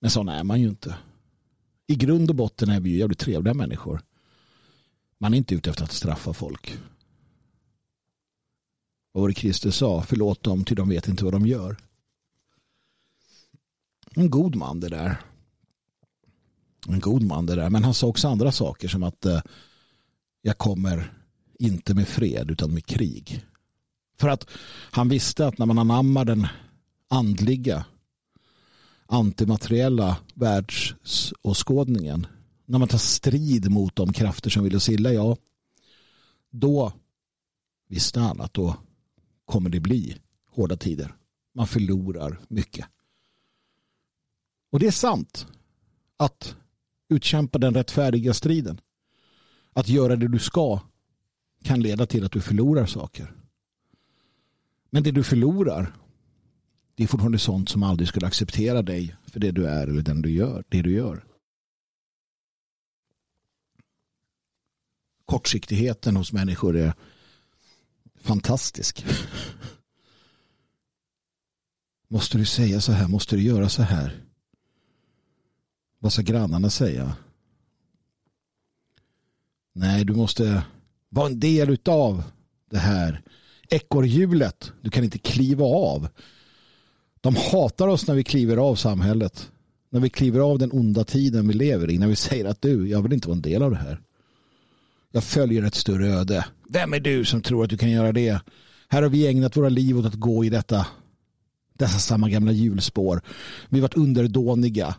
[0.00, 0.96] Men sån är man ju inte.
[1.86, 4.02] I grund och botten är vi ju jävligt trevliga människor.
[5.18, 6.78] Man är inte ute efter att straffa folk.
[9.12, 10.02] Vad var det Kristus sa?
[10.02, 11.76] Förlåt dem till de vet inte vad de gör.
[14.14, 15.20] En god man det där.
[16.88, 17.70] En god man det där.
[17.70, 19.40] Men han sa också andra saker som att eh,
[20.42, 21.12] jag kommer
[21.58, 23.44] inte med fred utan med krig.
[24.18, 24.50] För att
[24.90, 26.46] han visste att när man anammar den
[27.08, 27.84] andliga
[29.06, 32.26] antimateriella världsåskådningen
[32.66, 35.36] när man tar strid mot de krafter som vill oss illa, ja,
[36.50, 36.92] då
[37.88, 38.76] visste han att då
[39.44, 40.16] kommer det bli
[40.50, 41.14] hårda tider.
[41.54, 42.86] Man förlorar mycket.
[44.70, 45.46] Och det är sant
[46.16, 46.56] att
[47.08, 48.80] utkämpa den rättfärdiga striden.
[49.72, 50.80] Att göra det du ska
[51.64, 53.32] kan leda till att du förlorar saker.
[54.90, 55.92] Men det du förlorar
[56.94, 60.22] det är fortfarande sånt som aldrig skulle acceptera dig för det du är eller den
[60.22, 61.24] du gör, det du gör.
[65.24, 66.94] Kortsiktigheten hos människor är
[68.14, 69.06] fantastisk.
[72.08, 73.08] Måste du säga så här?
[73.08, 74.24] Måste du göra så här?
[75.98, 77.16] Vad ska grannarna säga?
[79.74, 80.62] Nej, du måste
[81.08, 82.22] vara en del av
[82.70, 83.22] det här
[83.68, 84.72] ekorrhjulet.
[84.80, 86.08] Du kan inte kliva av.
[87.20, 89.50] De hatar oss när vi kliver av samhället.
[89.90, 91.98] När vi kliver av den onda tiden vi lever i.
[91.98, 94.00] När vi säger att du, jag vill inte vara en del av det här.
[95.12, 96.46] Jag följer ett större öde.
[96.68, 98.40] Vem är du som tror att du kan göra det?
[98.88, 100.86] Här har vi ägnat våra liv åt att gå i detta
[101.78, 103.22] dessa samma gamla hjulspår.
[103.68, 104.94] Vi har varit underdåniga.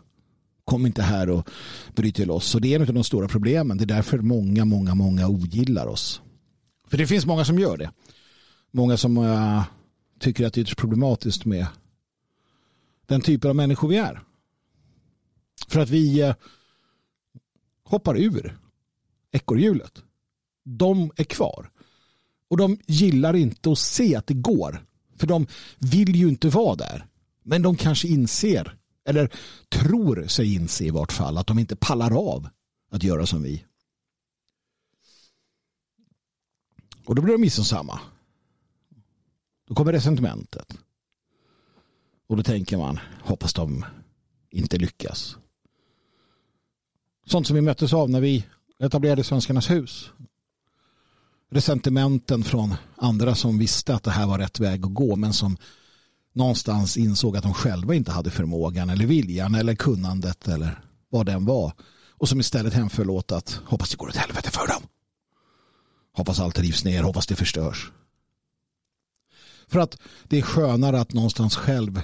[0.64, 1.50] Kom inte här och
[1.94, 2.54] bryt er loss.
[2.54, 3.76] Och det är en av de stora problemen.
[3.76, 6.22] Det är därför många, många, många ogillar oss.
[6.88, 7.90] För det finns många som gör det.
[8.70, 9.62] Många som uh,
[10.20, 11.66] tycker att det är problematiskt med
[13.06, 14.20] den typen av människor vi är.
[15.68, 16.34] För att vi uh,
[17.84, 18.58] hoppar ur
[19.32, 20.02] ekorrhjulet.
[20.64, 21.70] De är kvar.
[22.48, 24.84] Och de gillar inte att se att det går.
[25.16, 25.46] För de
[25.78, 27.06] vill ju inte vara där.
[27.42, 29.30] Men de kanske inser, eller
[29.68, 32.48] tror sig inse i vart fall, att de inte pallar av
[32.90, 33.64] att göra som vi.
[37.06, 38.00] Och då blir de missunnsamma.
[39.66, 40.78] Då kommer resentimentet.
[42.26, 43.84] Och då tänker man, hoppas de
[44.50, 45.36] inte lyckas.
[47.26, 48.46] Sånt som vi möttes av när vi
[48.78, 50.10] etablerade Svenskarnas hus
[51.54, 55.56] resentimenten från andra som visste att det här var rätt väg att gå men som
[56.34, 61.44] någonstans insåg att de själva inte hade förmågan eller viljan eller kunnandet eller vad den
[61.44, 61.72] var
[62.10, 64.82] och som istället hemföll åt att hoppas det går åt helvete för dem.
[66.12, 67.92] Hoppas allt rivs ner, hoppas det förstörs.
[69.66, 72.00] För att det är skönare att någonstans själv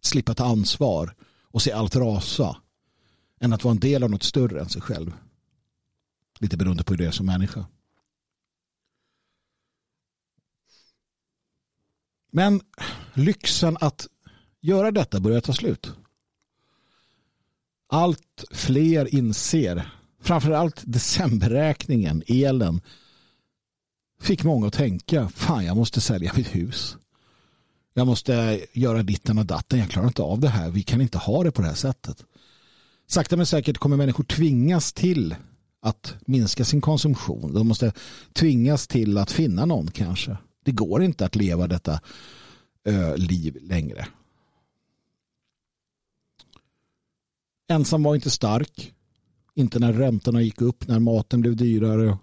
[0.00, 1.14] slippa ta ansvar
[1.50, 2.56] och se allt rasa
[3.40, 5.12] än att vara en del av något större än sig själv.
[6.38, 7.66] Lite beroende på hur det är som människa.
[12.30, 12.60] Men
[13.18, 14.06] lyxen att
[14.60, 15.92] göra detta börjar ta slut.
[17.88, 19.92] Allt fler inser,
[20.22, 22.80] framförallt decemberräkningen, elen,
[24.20, 26.96] fick många att tänka, fan jag måste sälja mitt hus.
[27.94, 31.18] Jag måste göra ditten och datten, jag klarar inte av det här, vi kan inte
[31.18, 32.24] ha det på det här sättet.
[33.06, 35.34] Sakta men säkert kommer människor tvingas till
[35.80, 37.54] att minska sin konsumtion.
[37.54, 37.92] De måste
[38.32, 40.36] tvingas till att finna någon kanske.
[40.64, 42.00] Det går inte att leva detta
[42.88, 44.06] Eh, liv längre.
[47.70, 48.94] Ensam var inte stark.
[49.54, 52.18] Inte när räntorna gick upp, när maten blev dyrare.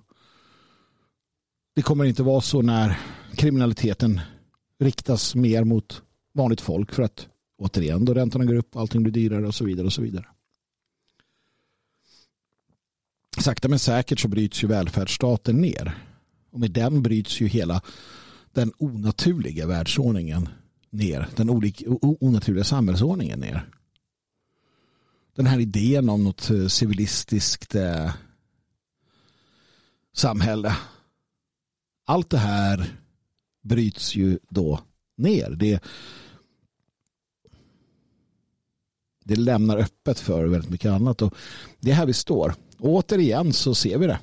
[1.76, 3.00] Det kommer inte vara så när
[3.36, 4.22] kriminaliteten
[4.80, 6.02] riktas mer mot
[6.34, 9.86] vanligt folk för att återigen då räntorna går upp, allting blir dyrare och så vidare
[9.86, 10.26] och så vidare.
[13.40, 15.98] Sakta men säkert så bryts ju välfärdsstaten ner.
[16.52, 17.82] Och med den bryts ju hela
[18.56, 20.50] den onaturliga världsordningen
[20.90, 21.28] ner.
[21.36, 21.50] Den
[22.20, 23.70] onaturliga samhällsordningen ner.
[25.36, 28.14] Den här idén om något eh, civilistiskt eh,
[30.14, 30.78] samhälle.
[32.06, 33.00] Allt det här
[33.64, 34.80] bryts ju då
[35.18, 35.50] ner.
[35.50, 35.84] Det,
[39.24, 41.22] det lämnar öppet för väldigt mycket annat.
[41.22, 41.36] Och
[41.80, 42.56] det är här vi står.
[42.78, 44.20] Och återigen så ser vi det.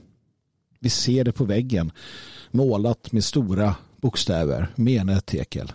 [0.78, 1.92] Vi ser det på väggen.
[2.50, 5.72] Målat med stora bokstäver, mene tekel.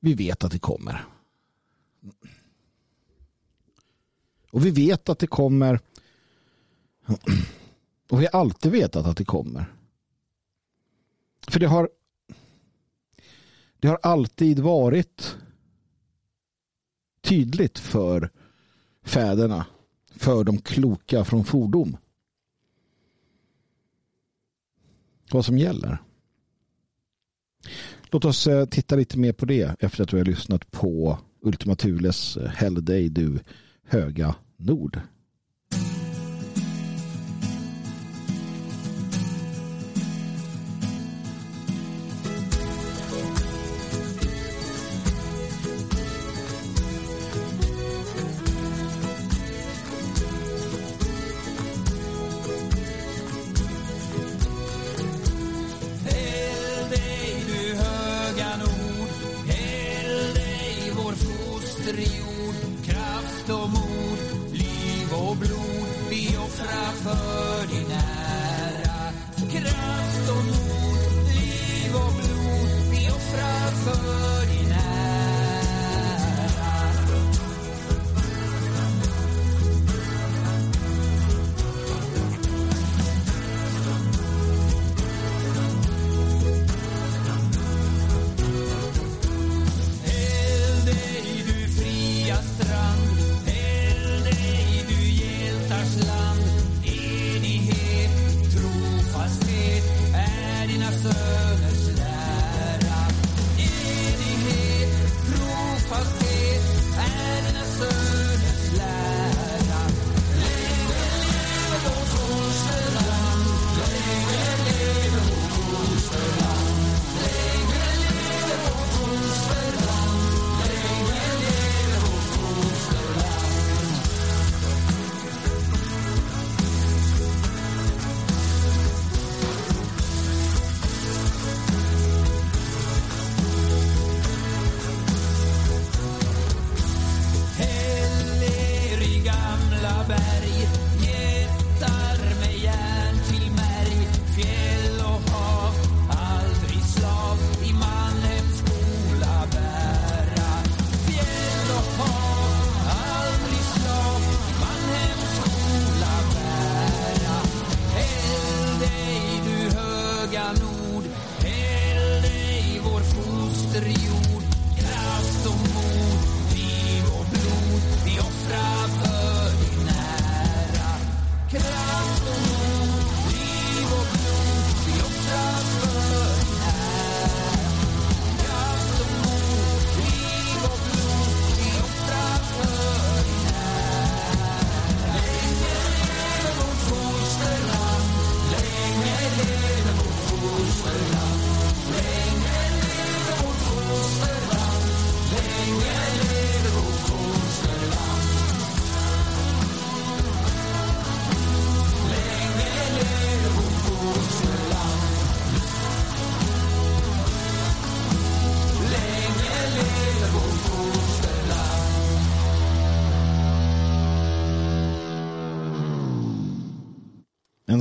[0.00, 1.04] Vi vet att det kommer.
[4.50, 5.80] Och vi vet att det kommer.
[8.10, 9.72] Och vi har alltid vetat att det kommer.
[11.48, 11.88] För det har
[13.78, 15.36] det har alltid varit
[17.20, 18.30] tydligt för
[19.02, 19.66] fäderna,
[20.16, 21.96] för de kloka från fordom
[25.36, 25.98] vad som gäller.
[28.10, 31.76] Låt oss eh, titta lite mer på det efter att vi har lyssnat på Ultima
[31.76, 33.38] Thules eh, Hell Day, du
[33.86, 35.00] höga nord.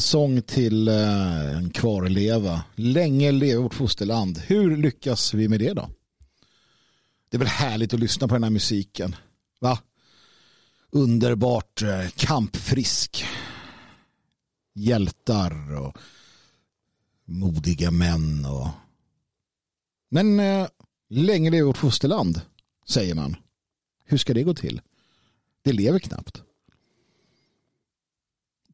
[0.01, 2.63] En sång till eh, en kvarleva.
[2.75, 4.37] Länge leve vårt fosterland.
[4.37, 5.89] Hur lyckas vi med det då?
[7.29, 9.15] Det är väl härligt att lyssna på den här musiken.
[9.59, 9.79] Va?
[10.89, 13.25] Underbart eh, kampfrisk.
[14.73, 15.97] Hjältar och
[17.25, 18.45] modiga män.
[18.45, 18.67] Och...
[20.09, 20.67] Men eh,
[21.09, 22.41] länge leve vårt fosterland,
[22.87, 23.35] säger man.
[24.05, 24.81] Hur ska det gå till?
[25.61, 26.41] Det lever knappt.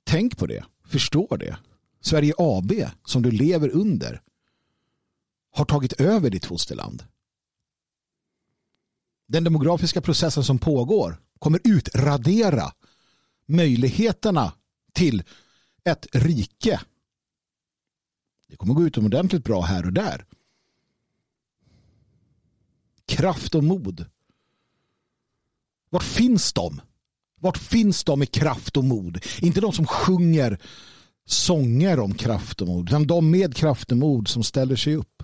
[0.03, 0.65] Tänk på det.
[0.87, 1.57] Förstår det.
[2.01, 2.71] Sverige AB,
[3.05, 4.21] som du lever under,
[5.51, 7.03] har tagit över ditt fosterland.
[9.27, 12.73] Den demografiska processen som pågår kommer utradera
[13.45, 14.53] möjligheterna
[14.93, 15.23] till
[15.83, 16.81] ett rike.
[18.47, 20.25] Det kommer gå utomordentligt bra här och där.
[23.05, 24.05] Kraft och mod.
[25.89, 26.81] Var finns de?
[27.39, 29.25] Vart finns de med kraft och mod?
[29.41, 30.59] Inte de som sjunger
[31.25, 35.23] sånger om kraft och mod, utan de med kraft och mod som ställer sig upp.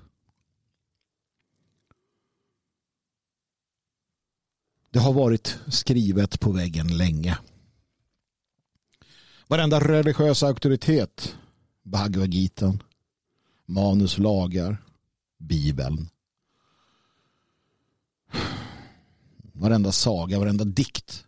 [4.91, 7.37] Det har varit skrivet på väggen länge.
[9.47, 11.35] Varenda religiös auktoritet,
[11.83, 12.77] Bhagavad Gita,
[13.65, 14.77] manus lagar,
[15.37, 16.09] Bibeln.
[19.53, 21.25] Varenda saga, varenda dikt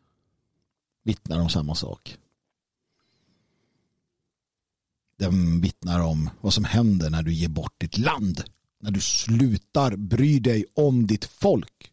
[1.06, 2.18] vittnar om samma sak.
[5.18, 8.43] Den vittnar om vad som händer när du ger bort ditt land.
[8.80, 11.91] När du slutar bry dig om ditt folk.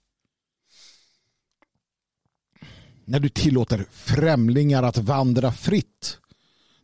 [3.05, 6.19] När du tillåter främlingar att vandra fritt.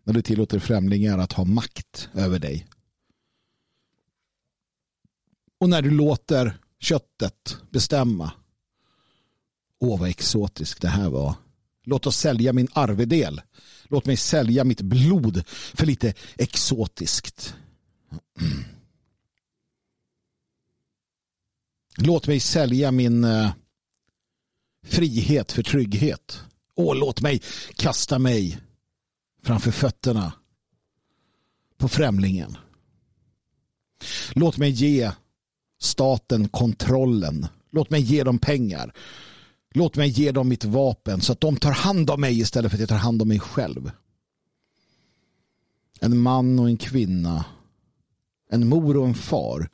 [0.04, 2.66] När du tillåter främlingar att ha makt över dig.
[5.58, 8.32] Och när du låter köttet bestämma.
[9.78, 11.34] Åh, vad exotiskt det här var.
[11.88, 13.40] Låt oss sälja min arvedel.
[13.84, 15.42] Låt mig sälja mitt blod
[15.74, 17.54] för lite exotiskt.
[21.96, 23.50] Låt mig sälja min eh,
[24.86, 26.40] frihet för trygghet.
[26.74, 27.42] Åh, låt mig
[27.74, 28.58] kasta mig
[29.42, 30.32] framför fötterna
[31.76, 32.56] på främlingen.
[34.32, 35.12] Låt mig ge
[35.80, 37.46] staten kontrollen.
[37.70, 38.94] Låt mig ge dem pengar.
[39.74, 42.76] Låt mig ge dem mitt vapen så att de tar hand om mig istället för
[42.76, 43.90] att jag tar hand om mig själv.
[46.00, 47.44] En man och en kvinna.
[48.50, 49.70] En mor och en far.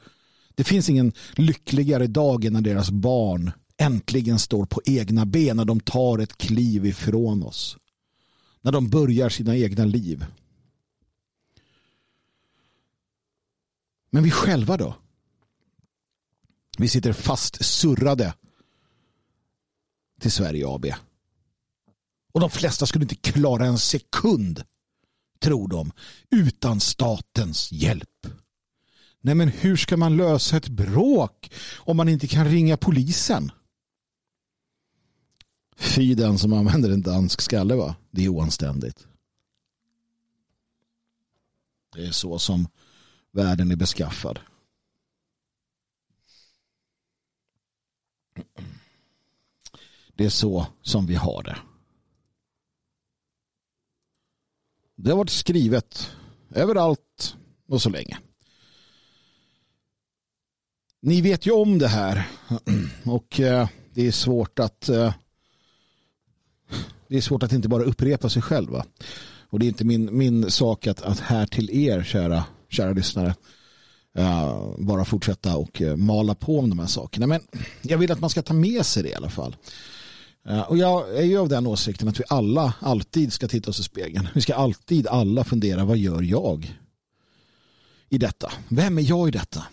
[0.55, 5.65] Det finns ingen lyckligare dag än när deras barn äntligen står på egna ben när
[5.65, 7.77] de tar ett kliv ifrån oss.
[8.61, 10.25] När de börjar sina egna liv.
[14.11, 14.95] Men vi själva då?
[16.79, 18.35] Vi sitter fast surrade
[20.25, 20.87] till Sverige AB.
[22.33, 24.63] Och de flesta skulle inte klara en sekund,
[25.39, 25.93] tror de,
[26.31, 28.27] utan statens hjälp.
[29.21, 33.53] Nej men hur ska man lösa ett bråk om man inte kan ringa polisen?
[35.77, 37.97] Fy den som använder en dansk skalle va?
[38.11, 39.07] Det är oanständigt.
[41.95, 42.69] Det är så som
[43.33, 44.39] världen är beskaffad.
[50.17, 51.57] Det är så som vi har det.
[54.97, 56.11] Det har varit skrivet
[56.55, 57.37] överallt
[57.69, 58.19] och så länge.
[61.01, 62.29] Ni vet ju om det här
[63.05, 65.15] och eh, det är svårt att eh,
[67.09, 68.83] det är svårt att inte bara upprepa sig själv.
[69.51, 73.35] Och det är inte min, min sak att, att här till er kära, kära lyssnare
[74.19, 77.27] uh, bara fortsätta och uh, mala på om de här sakerna.
[77.27, 77.41] Men
[77.83, 79.57] jag vill att man ska ta med sig det i alla fall.
[80.49, 83.81] Eh, och jag är ju av den åsikten att vi alla alltid ska titta oss
[83.81, 84.29] i spegeln.
[84.35, 86.79] Vi ska alltid alla fundera, vad gör jag
[88.09, 88.53] i detta?
[88.69, 89.65] Vem är jag i detta?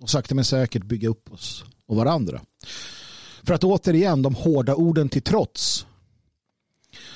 [0.00, 2.40] Och sakta men säkert bygga upp oss och varandra.
[3.42, 5.86] För att återigen, de hårda orden till trots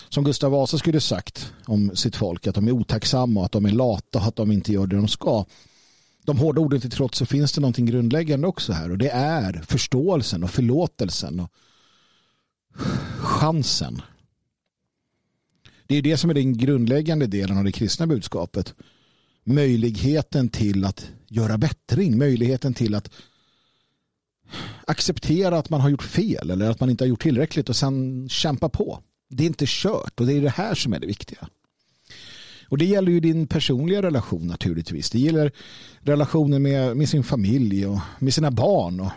[0.09, 3.67] som Gustav Vasa skulle sagt om sitt folk, att de är otacksamma och att de
[3.67, 5.45] är lata och att de inte gör det de ska.
[6.25, 9.63] De hårda orden till trots så finns det någonting grundläggande också här och det är
[9.67, 11.51] förståelsen och förlåtelsen och
[13.19, 14.03] chansen.
[15.87, 18.75] Det är det som är den grundläggande delen av det kristna budskapet.
[19.45, 23.11] Möjligheten till att göra bättring, möjligheten till att
[24.87, 28.29] acceptera att man har gjort fel eller att man inte har gjort tillräckligt och sen
[28.29, 29.03] kämpa på
[29.33, 31.49] det är inte kört och det är det här som är det viktiga.
[32.69, 35.11] Och det gäller ju din personliga relation naturligtvis.
[35.11, 35.53] Det gäller
[36.01, 39.11] relationen med, med sin familj och med sina barn och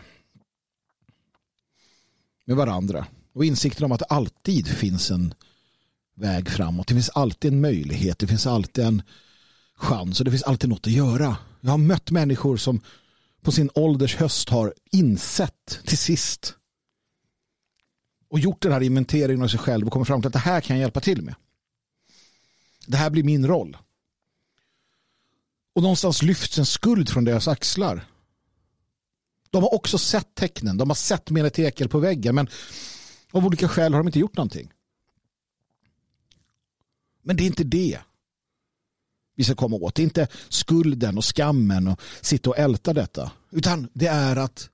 [2.46, 3.06] med varandra.
[3.36, 5.34] Och insikten om att det alltid finns en
[6.16, 6.88] väg framåt.
[6.88, 8.20] Det finns alltid en möjlighet.
[8.20, 9.02] Det finns alltid en
[9.76, 11.38] chans och det finns alltid något att göra.
[11.62, 12.82] Jag har mött människor som
[13.42, 16.54] på sin ålders höst har insett till sist
[18.30, 20.62] och gjort den här inventeringen av sig själv och kommit fram till att det här
[20.62, 21.36] kan jag hjälpa till med.
[22.88, 23.78] Det här blir min roll.
[25.74, 28.06] Och någonstans lyfts en skuld från deras axlar.
[29.50, 30.78] De har också sett tecknen.
[30.78, 32.36] De har sett menetekel på väggen.
[32.36, 32.48] Men
[33.36, 34.74] av olika skäl har de inte gjort någonting.
[37.22, 38.00] Men det är inte det
[39.36, 39.96] vi ska komma åt.
[39.96, 43.32] Det är inte skulden och skammen och sitta och älta detta.
[43.52, 44.70] Utan det är att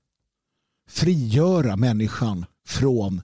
[0.88, 3.22] frigöra människan från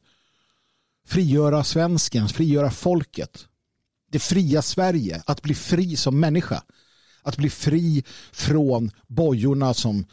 [1.06, 3.48] frigöra svensken, frigöra folket.
[4.10, 6.62] Det fria Sverige, att bli fri som människa.
[7.22, 10.06] Att bli fri från bojorna som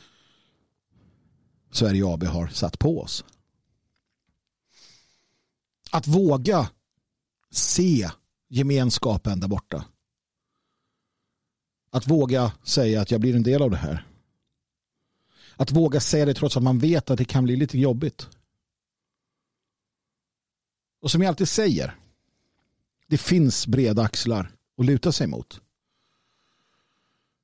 [1.71, 3.23] Sverige AB har satt på oss.
[5.95, 6.69] Att våga
[7.51, 8.09] se
[8.47, 9.85] gemenskapen där borta.
[11.89, 14.07] Att våga säga att jag blir en del av det här.
[15.55, 18.27] Att våga säga det trots att man vet att det kan bli lite jobbigt.
[21.01, 21.95] Och som jag alltid säger,
[23.07, 25.61] det finns breda axlar att luta sig mot.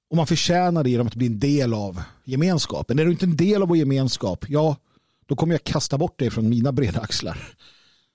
[0.09, 2.99] Och man förtjänar det genom att bli en del av gemenskapen.
[2.99, 4.77] Är du inte en del av vår gemenskap, ja,
[5.25, 7.55] då kommer jag kasta bort dig från mina breda axlar.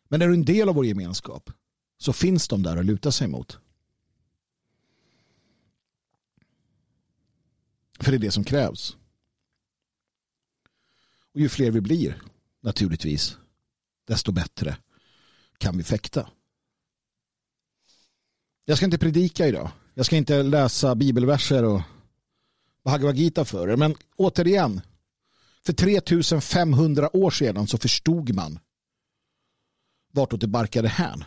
[0.09, 1.51] Men är du en del av vår gemenskap
[1.99, 3.59] så finns de där att luta sig mot.
[8.01, 8.97] För det är det som krävs.
[11.35, 12.23] Och ju fler vi blir,
[12.61, 13.37] naturligtvis,
[14.05, 14.77] desto bättre
[15.59, 16.31] kan vi fäkta.
[18.65, 19.71] Jag ska inte predika idag.
[19.95, 21.83] Jag ska inte läsa bibelverser och
[22.85, 23.77] Bhagavad Gita för er.
[23.77, 24.81] Men återigen,
[25.67, 28.59] för 3500 år sedan så förstod man
[30.17, 31.25] vartåt det barkade hän.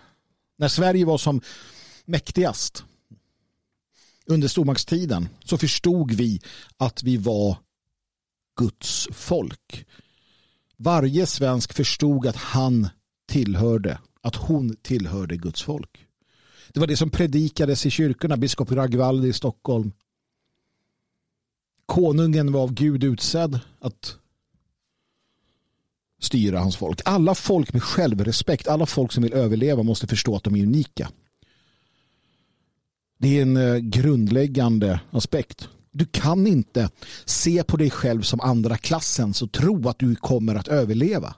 [0.58, 1.42] När Sverige var som
[2.06, 2.84] mäktigast
[4.26, 6.42] under stormaktstiden så förstod vi
[6.78, 7.58] att vi var
[8.56, 9.86] Guds folk.
[10.78, 12.90] Varje svensk förstod att han
[13.28, 16.06] tillhörde att hon tillhörde Guds folk.
[16.74, 19.92] Det var det som predikades i kyrkorna, biskop Ragvaldi i Stockholm.
[21.86, 24.19] Konungen var av Gud utsedd att
[26.20, 27.02] styra hans folk.
[27.06, 31.12] Alla folk med självrespekt, alla folk som vill överleva måste förstå att de är unika.
[33.20, 35.70] Det är en eh, grundläggande aspekt.
[35.92, 36.90] Du kan inte
[37.26, 41.36] se på dig själv som andra klassens och tro att du kommer att överleva.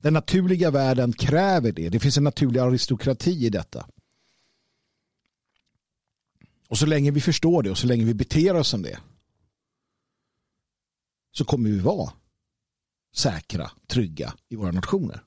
[0.00, 1.88] Den naturliga världen kräver det.
[1.88, 3.86] Det finns en naturlig aristokrati i detta.
[6.68, 8.98] Och så länge vi förstår det och så länge vi beter oss som det
[11.32, 12.12] så kommer vi vara
[13.16, 15.22] säkra, trygga i våra nationer.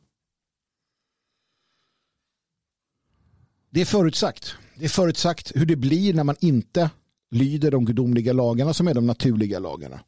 [3.69, 4.55] Det är förutsagt.
[4.75, 6.89] Det är förutsagt hur det blir när man inte
[7.31, 9.99] lyder de gudomliga lagarna som är de naturliga lagarna.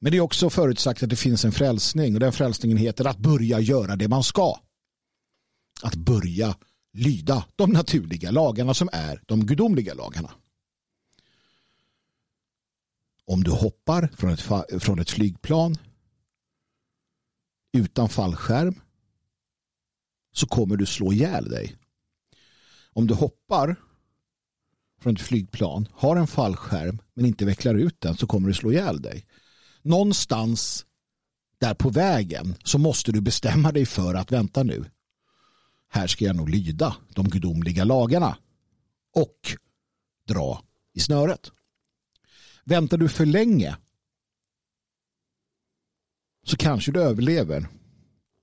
[0.00, 3.18] Men det är också förutsagt att det finns en frälsning och den frälsningen heter att
[3.18, 4.60] börja göra det man ska.
[5.82, 6.56] Att börja
[6.92, 10.30] lyda de naturliga lagarna som är de gudomliga lagarna.
[13.24, 15.78] Om du hoppar från ett, från ett flygplan
[17.72, 18.80] utan fallskärm
[20.32, 21.76] så kommer du slå ihjäl dig.
[22.92, 23.76] Om du hoppar
[25.00, 28.72] från ett flygplan, har en fallskärm men inte vecklar ut den så kommer du slå
[28.72, 29.26] ihjäl dig.
[29.82, 30.86] Någonstans
[31.58, 34.84] där på vägen så måste du bestämma dig för att vänta nu.
[35.88, 38.36] Här ska jag nog lyda de gudomliga lagarna
[39.14, 39.56] och
[40.28, 40.62] dra
[40.94, 41.50] i snöret.
[42.64, 43.76] Väntar du för länge
[46.44, 47.68] så kanske du överlever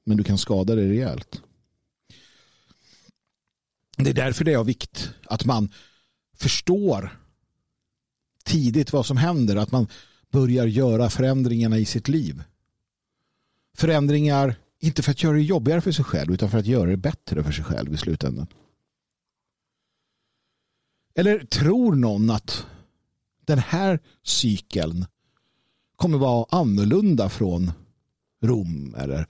[0.06, 1.42] men du kan skada dig rejält.
[3.98, 5.74] Det är därför det är av vikt att man
[6.34, 7.20] förstår
[8.44, 9.88] tidigt vad som händer, att man
[10.32, 12.44] börjar göra förändringarna i sitt liv.
[13.78, 16.98] Förändringar, inte för att göra det jobbigare för sig själv, utan för att göra det
[16.98, 18.48] bättre för sig själv i slutändan.
[21.16, 22.66] Eller tror någon att
[23.46, 25.06] den här cykeln
[25.96, 27.72] kommer vara annorlunda från
[28.42, 29.28] Rom eller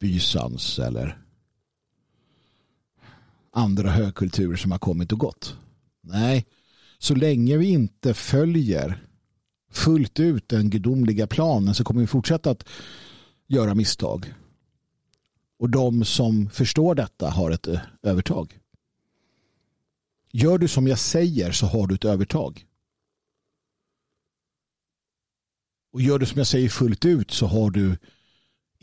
[0.00, 1.18] Bysans eller
[3.50, 5.56] andra högkulturer som har kommit och gått.
[6.00, 6.46] Nej,
[6.98, 9.06] så länge vi inte följer
[9.70, 12.68] fullt ut den gudomliga planen så kommer vi fortsätta att
[13.46, 14.34] göra misstag.
[15.58, 18.58] Och de som förstår detta har ett eh, övertag.
[20.32, 22.66] Gör du som jag säger så har du ett övertag.
[25.92, 27.96] Och gör du som jag säger fullt ut så har du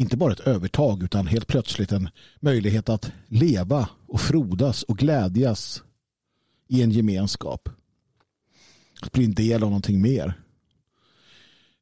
[0.01, 5.83] inte bara ett övertag utan helt plötsligt en möjlighet att leva och frodas och glädjas
[6.67, 7.69] i en gemenskap.
[9.01, 10.33] Att bli en del av någonting mer.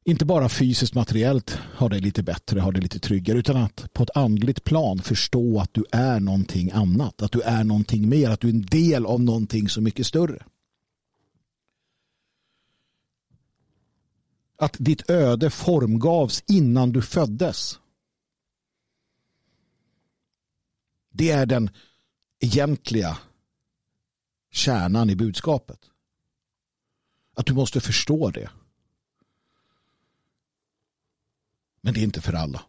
[0.04, 4.02] Inte bara fysiskt materiellt ha det lite bättre, ha det lite tryggare utan att på
[4.02, 7.22] ett andligt plan förstå att du är någonting annat.
[7.22, 10.42] Att du är någonting mer, att du är en del av någonting så mycket större.
[14.58, 17.78] Att ditt öde formgavs innan du föddes.
[21.10, 21.70] Det är den
[22.38, 23.18] egentliga
[24.50, 25.90] kärnan i budskapet.
[27.34, 28.50] Att du måste förstå det.
[31.80, 32.62] Men det är inte för alla.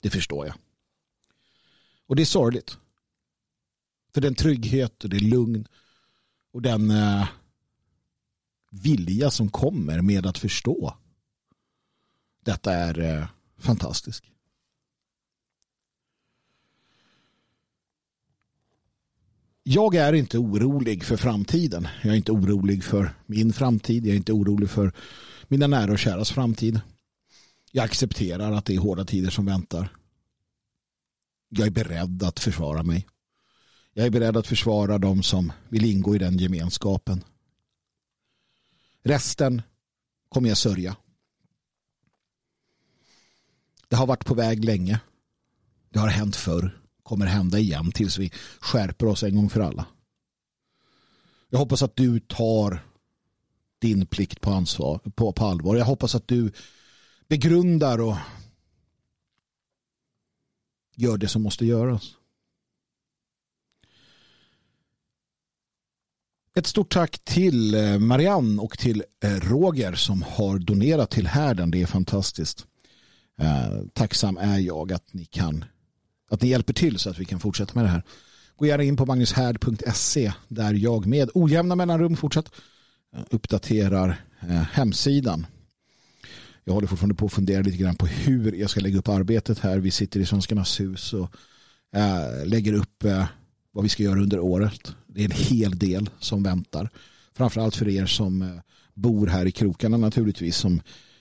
[0.00, 0.56] Det förstår jag.
[2.06, 2.78] Och det är sorgligt.
[4.14, 5.68] För den trygghet och det lugn
[6.52, 7.28] och den eh,
[8.70, 10.96] vilja som kommer med att förstå.
[12.40, 14.24] Detta är eh, fantastiskt.
[19.70, 21.88] Jag är inte orolig för framtiden.
[22.02, 24.06] Jag är inte orolig för min framtid.
[24.06, 24.92] Jag är inte orolig för
[25.48, 26.80] mina nära och käras framtid.
[27.72, 29.96] Jag accepterar att det är hårda tider som väntar.
[31.48, 33.06] Jag är beredd att försvara mig.
[33.92, 37.24] Jag är beredd att försvara de som vill ingå i den gemenskapen.
[39.02, 39.62] Resten
[40.28, 40.96] kommer jag sörja.
[43.88, 45.00] Det har varit på väg länge.
[45.90, 46.77] Det har hänt förr
[47.08, 49.86] kommer hända igen tills vi skärper oss en gång för alla.
[51.50, 52.84] Jag hoppas att du tar
[53.78, 55.76] din plikt på, ansvar, på, på allvar.
[55.76, 56.52] Jag hoppas att du
[57.28, 58.16] begrundar och
[60.96, 62.14] gör det som måste göras.
[66.54, 71.70] Ett stort tack till eh, Marianne och till eh, Roger som har donerat till härden.
[71.70, 72.66] Det är fantastiskt.
[73.40, 75.64] Eh, tacksam är jag att ni kan
[76.28, 78.02] att ni hjälper till så att vi kan fortsätta med det här.
[78.56, 82.50] Gå gärna in på magnushärd.se där jag med ojämna mellanrum fortsatt
[83.16, 85.46] eh, uppdaterar eh, hemsidan.
[86.64, 89.58] Jag håller fortfarande på att fundera lite grann på hur jag ska lägga upp arbetet
[89.58, 89.78] här.
[89.78, 91.34] Vi sitter i Svenskarnas hus och
[91.94, 93.04] eh, lägger upp
[93.72, 94.94] vad vi ska göra under året.
[95.06, 96.90] Det är en hel del som väntar.
[97.36, 98.60] Framförallt för er som
[98.94, 100.80] bor här i krokarna naturligtvis som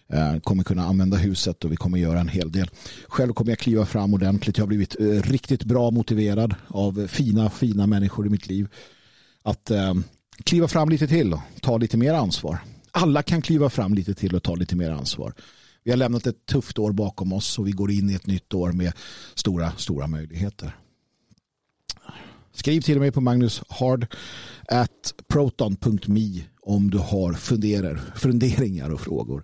[0.10, 2.70] Eh, kommer kunna använda huset och vi kommer göra en hel del.
[3.08, 4.58] Själv kommer jag kliva fram ordentligt.
[4.58, 8.68] Jag har blivit eh, riktigt bra motiverad av fina, fina människor i mitt liv
[9.44, 9.94] att eh,
[10.44, 12.60] kliva fram lite till och ta lite mer ansvar.
[12.92, 15.34] Alla kan kliva fram lite till och ta lite mer ansvar.
[15.84, 18.54] Vi har lämnat ett tufft år bakom oss och vi går in i ett nytt
[18.54, 18.94] år med
[19.36, 20.76] stora, stora möjligheter.
[22.54, 24.08] Skriv till mig på magnushard
[25.28, 29.44] proton.me om du har funderar, funderingar och frågor.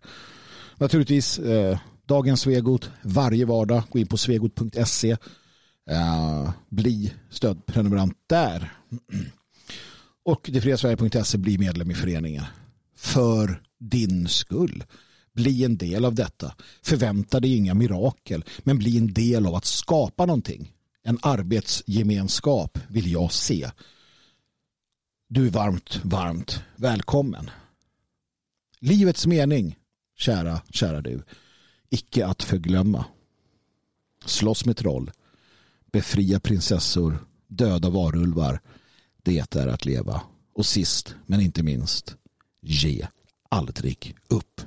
[0.83, 3.83] Naturligtvis eh, dagens Svegot varje vardag.
[3.89, 5.17] Gå in på svegot.se.
[5.89, 8.73] Eh, bli stödprenumerant där.
[10.25, 12.43] Och detfriasverige.se bli medlem i föreningen.
[12.95, 14.83] För din skull.
[15.33, 16.55] Bli en del av detta.
[16.81, 20.71] Förvänta dig inga mirakel, men bli en del av att skapa någonting.
[21.03, 23.69] En arbetsgemenskap vill jag se.
[25.29, 27.49] Du är varmt, varmt välkommen.
[28.79, 29.75] Livets mening,
[30.23, 31.23] kära, kära du,
[31.89, 33.05] icke att förglömma.
[34.25, 35.11] Slåss med troll,
[35.91, 37.17] befria prinsessor,
[37.47, 38.61] döda varulvar.
[39.23, 40.21] Det är att leva.
[40.53, 42.15] Och sist, men inte minst,
[42.61, 43.07] ge
[43.49, 44.61] aldrig upp.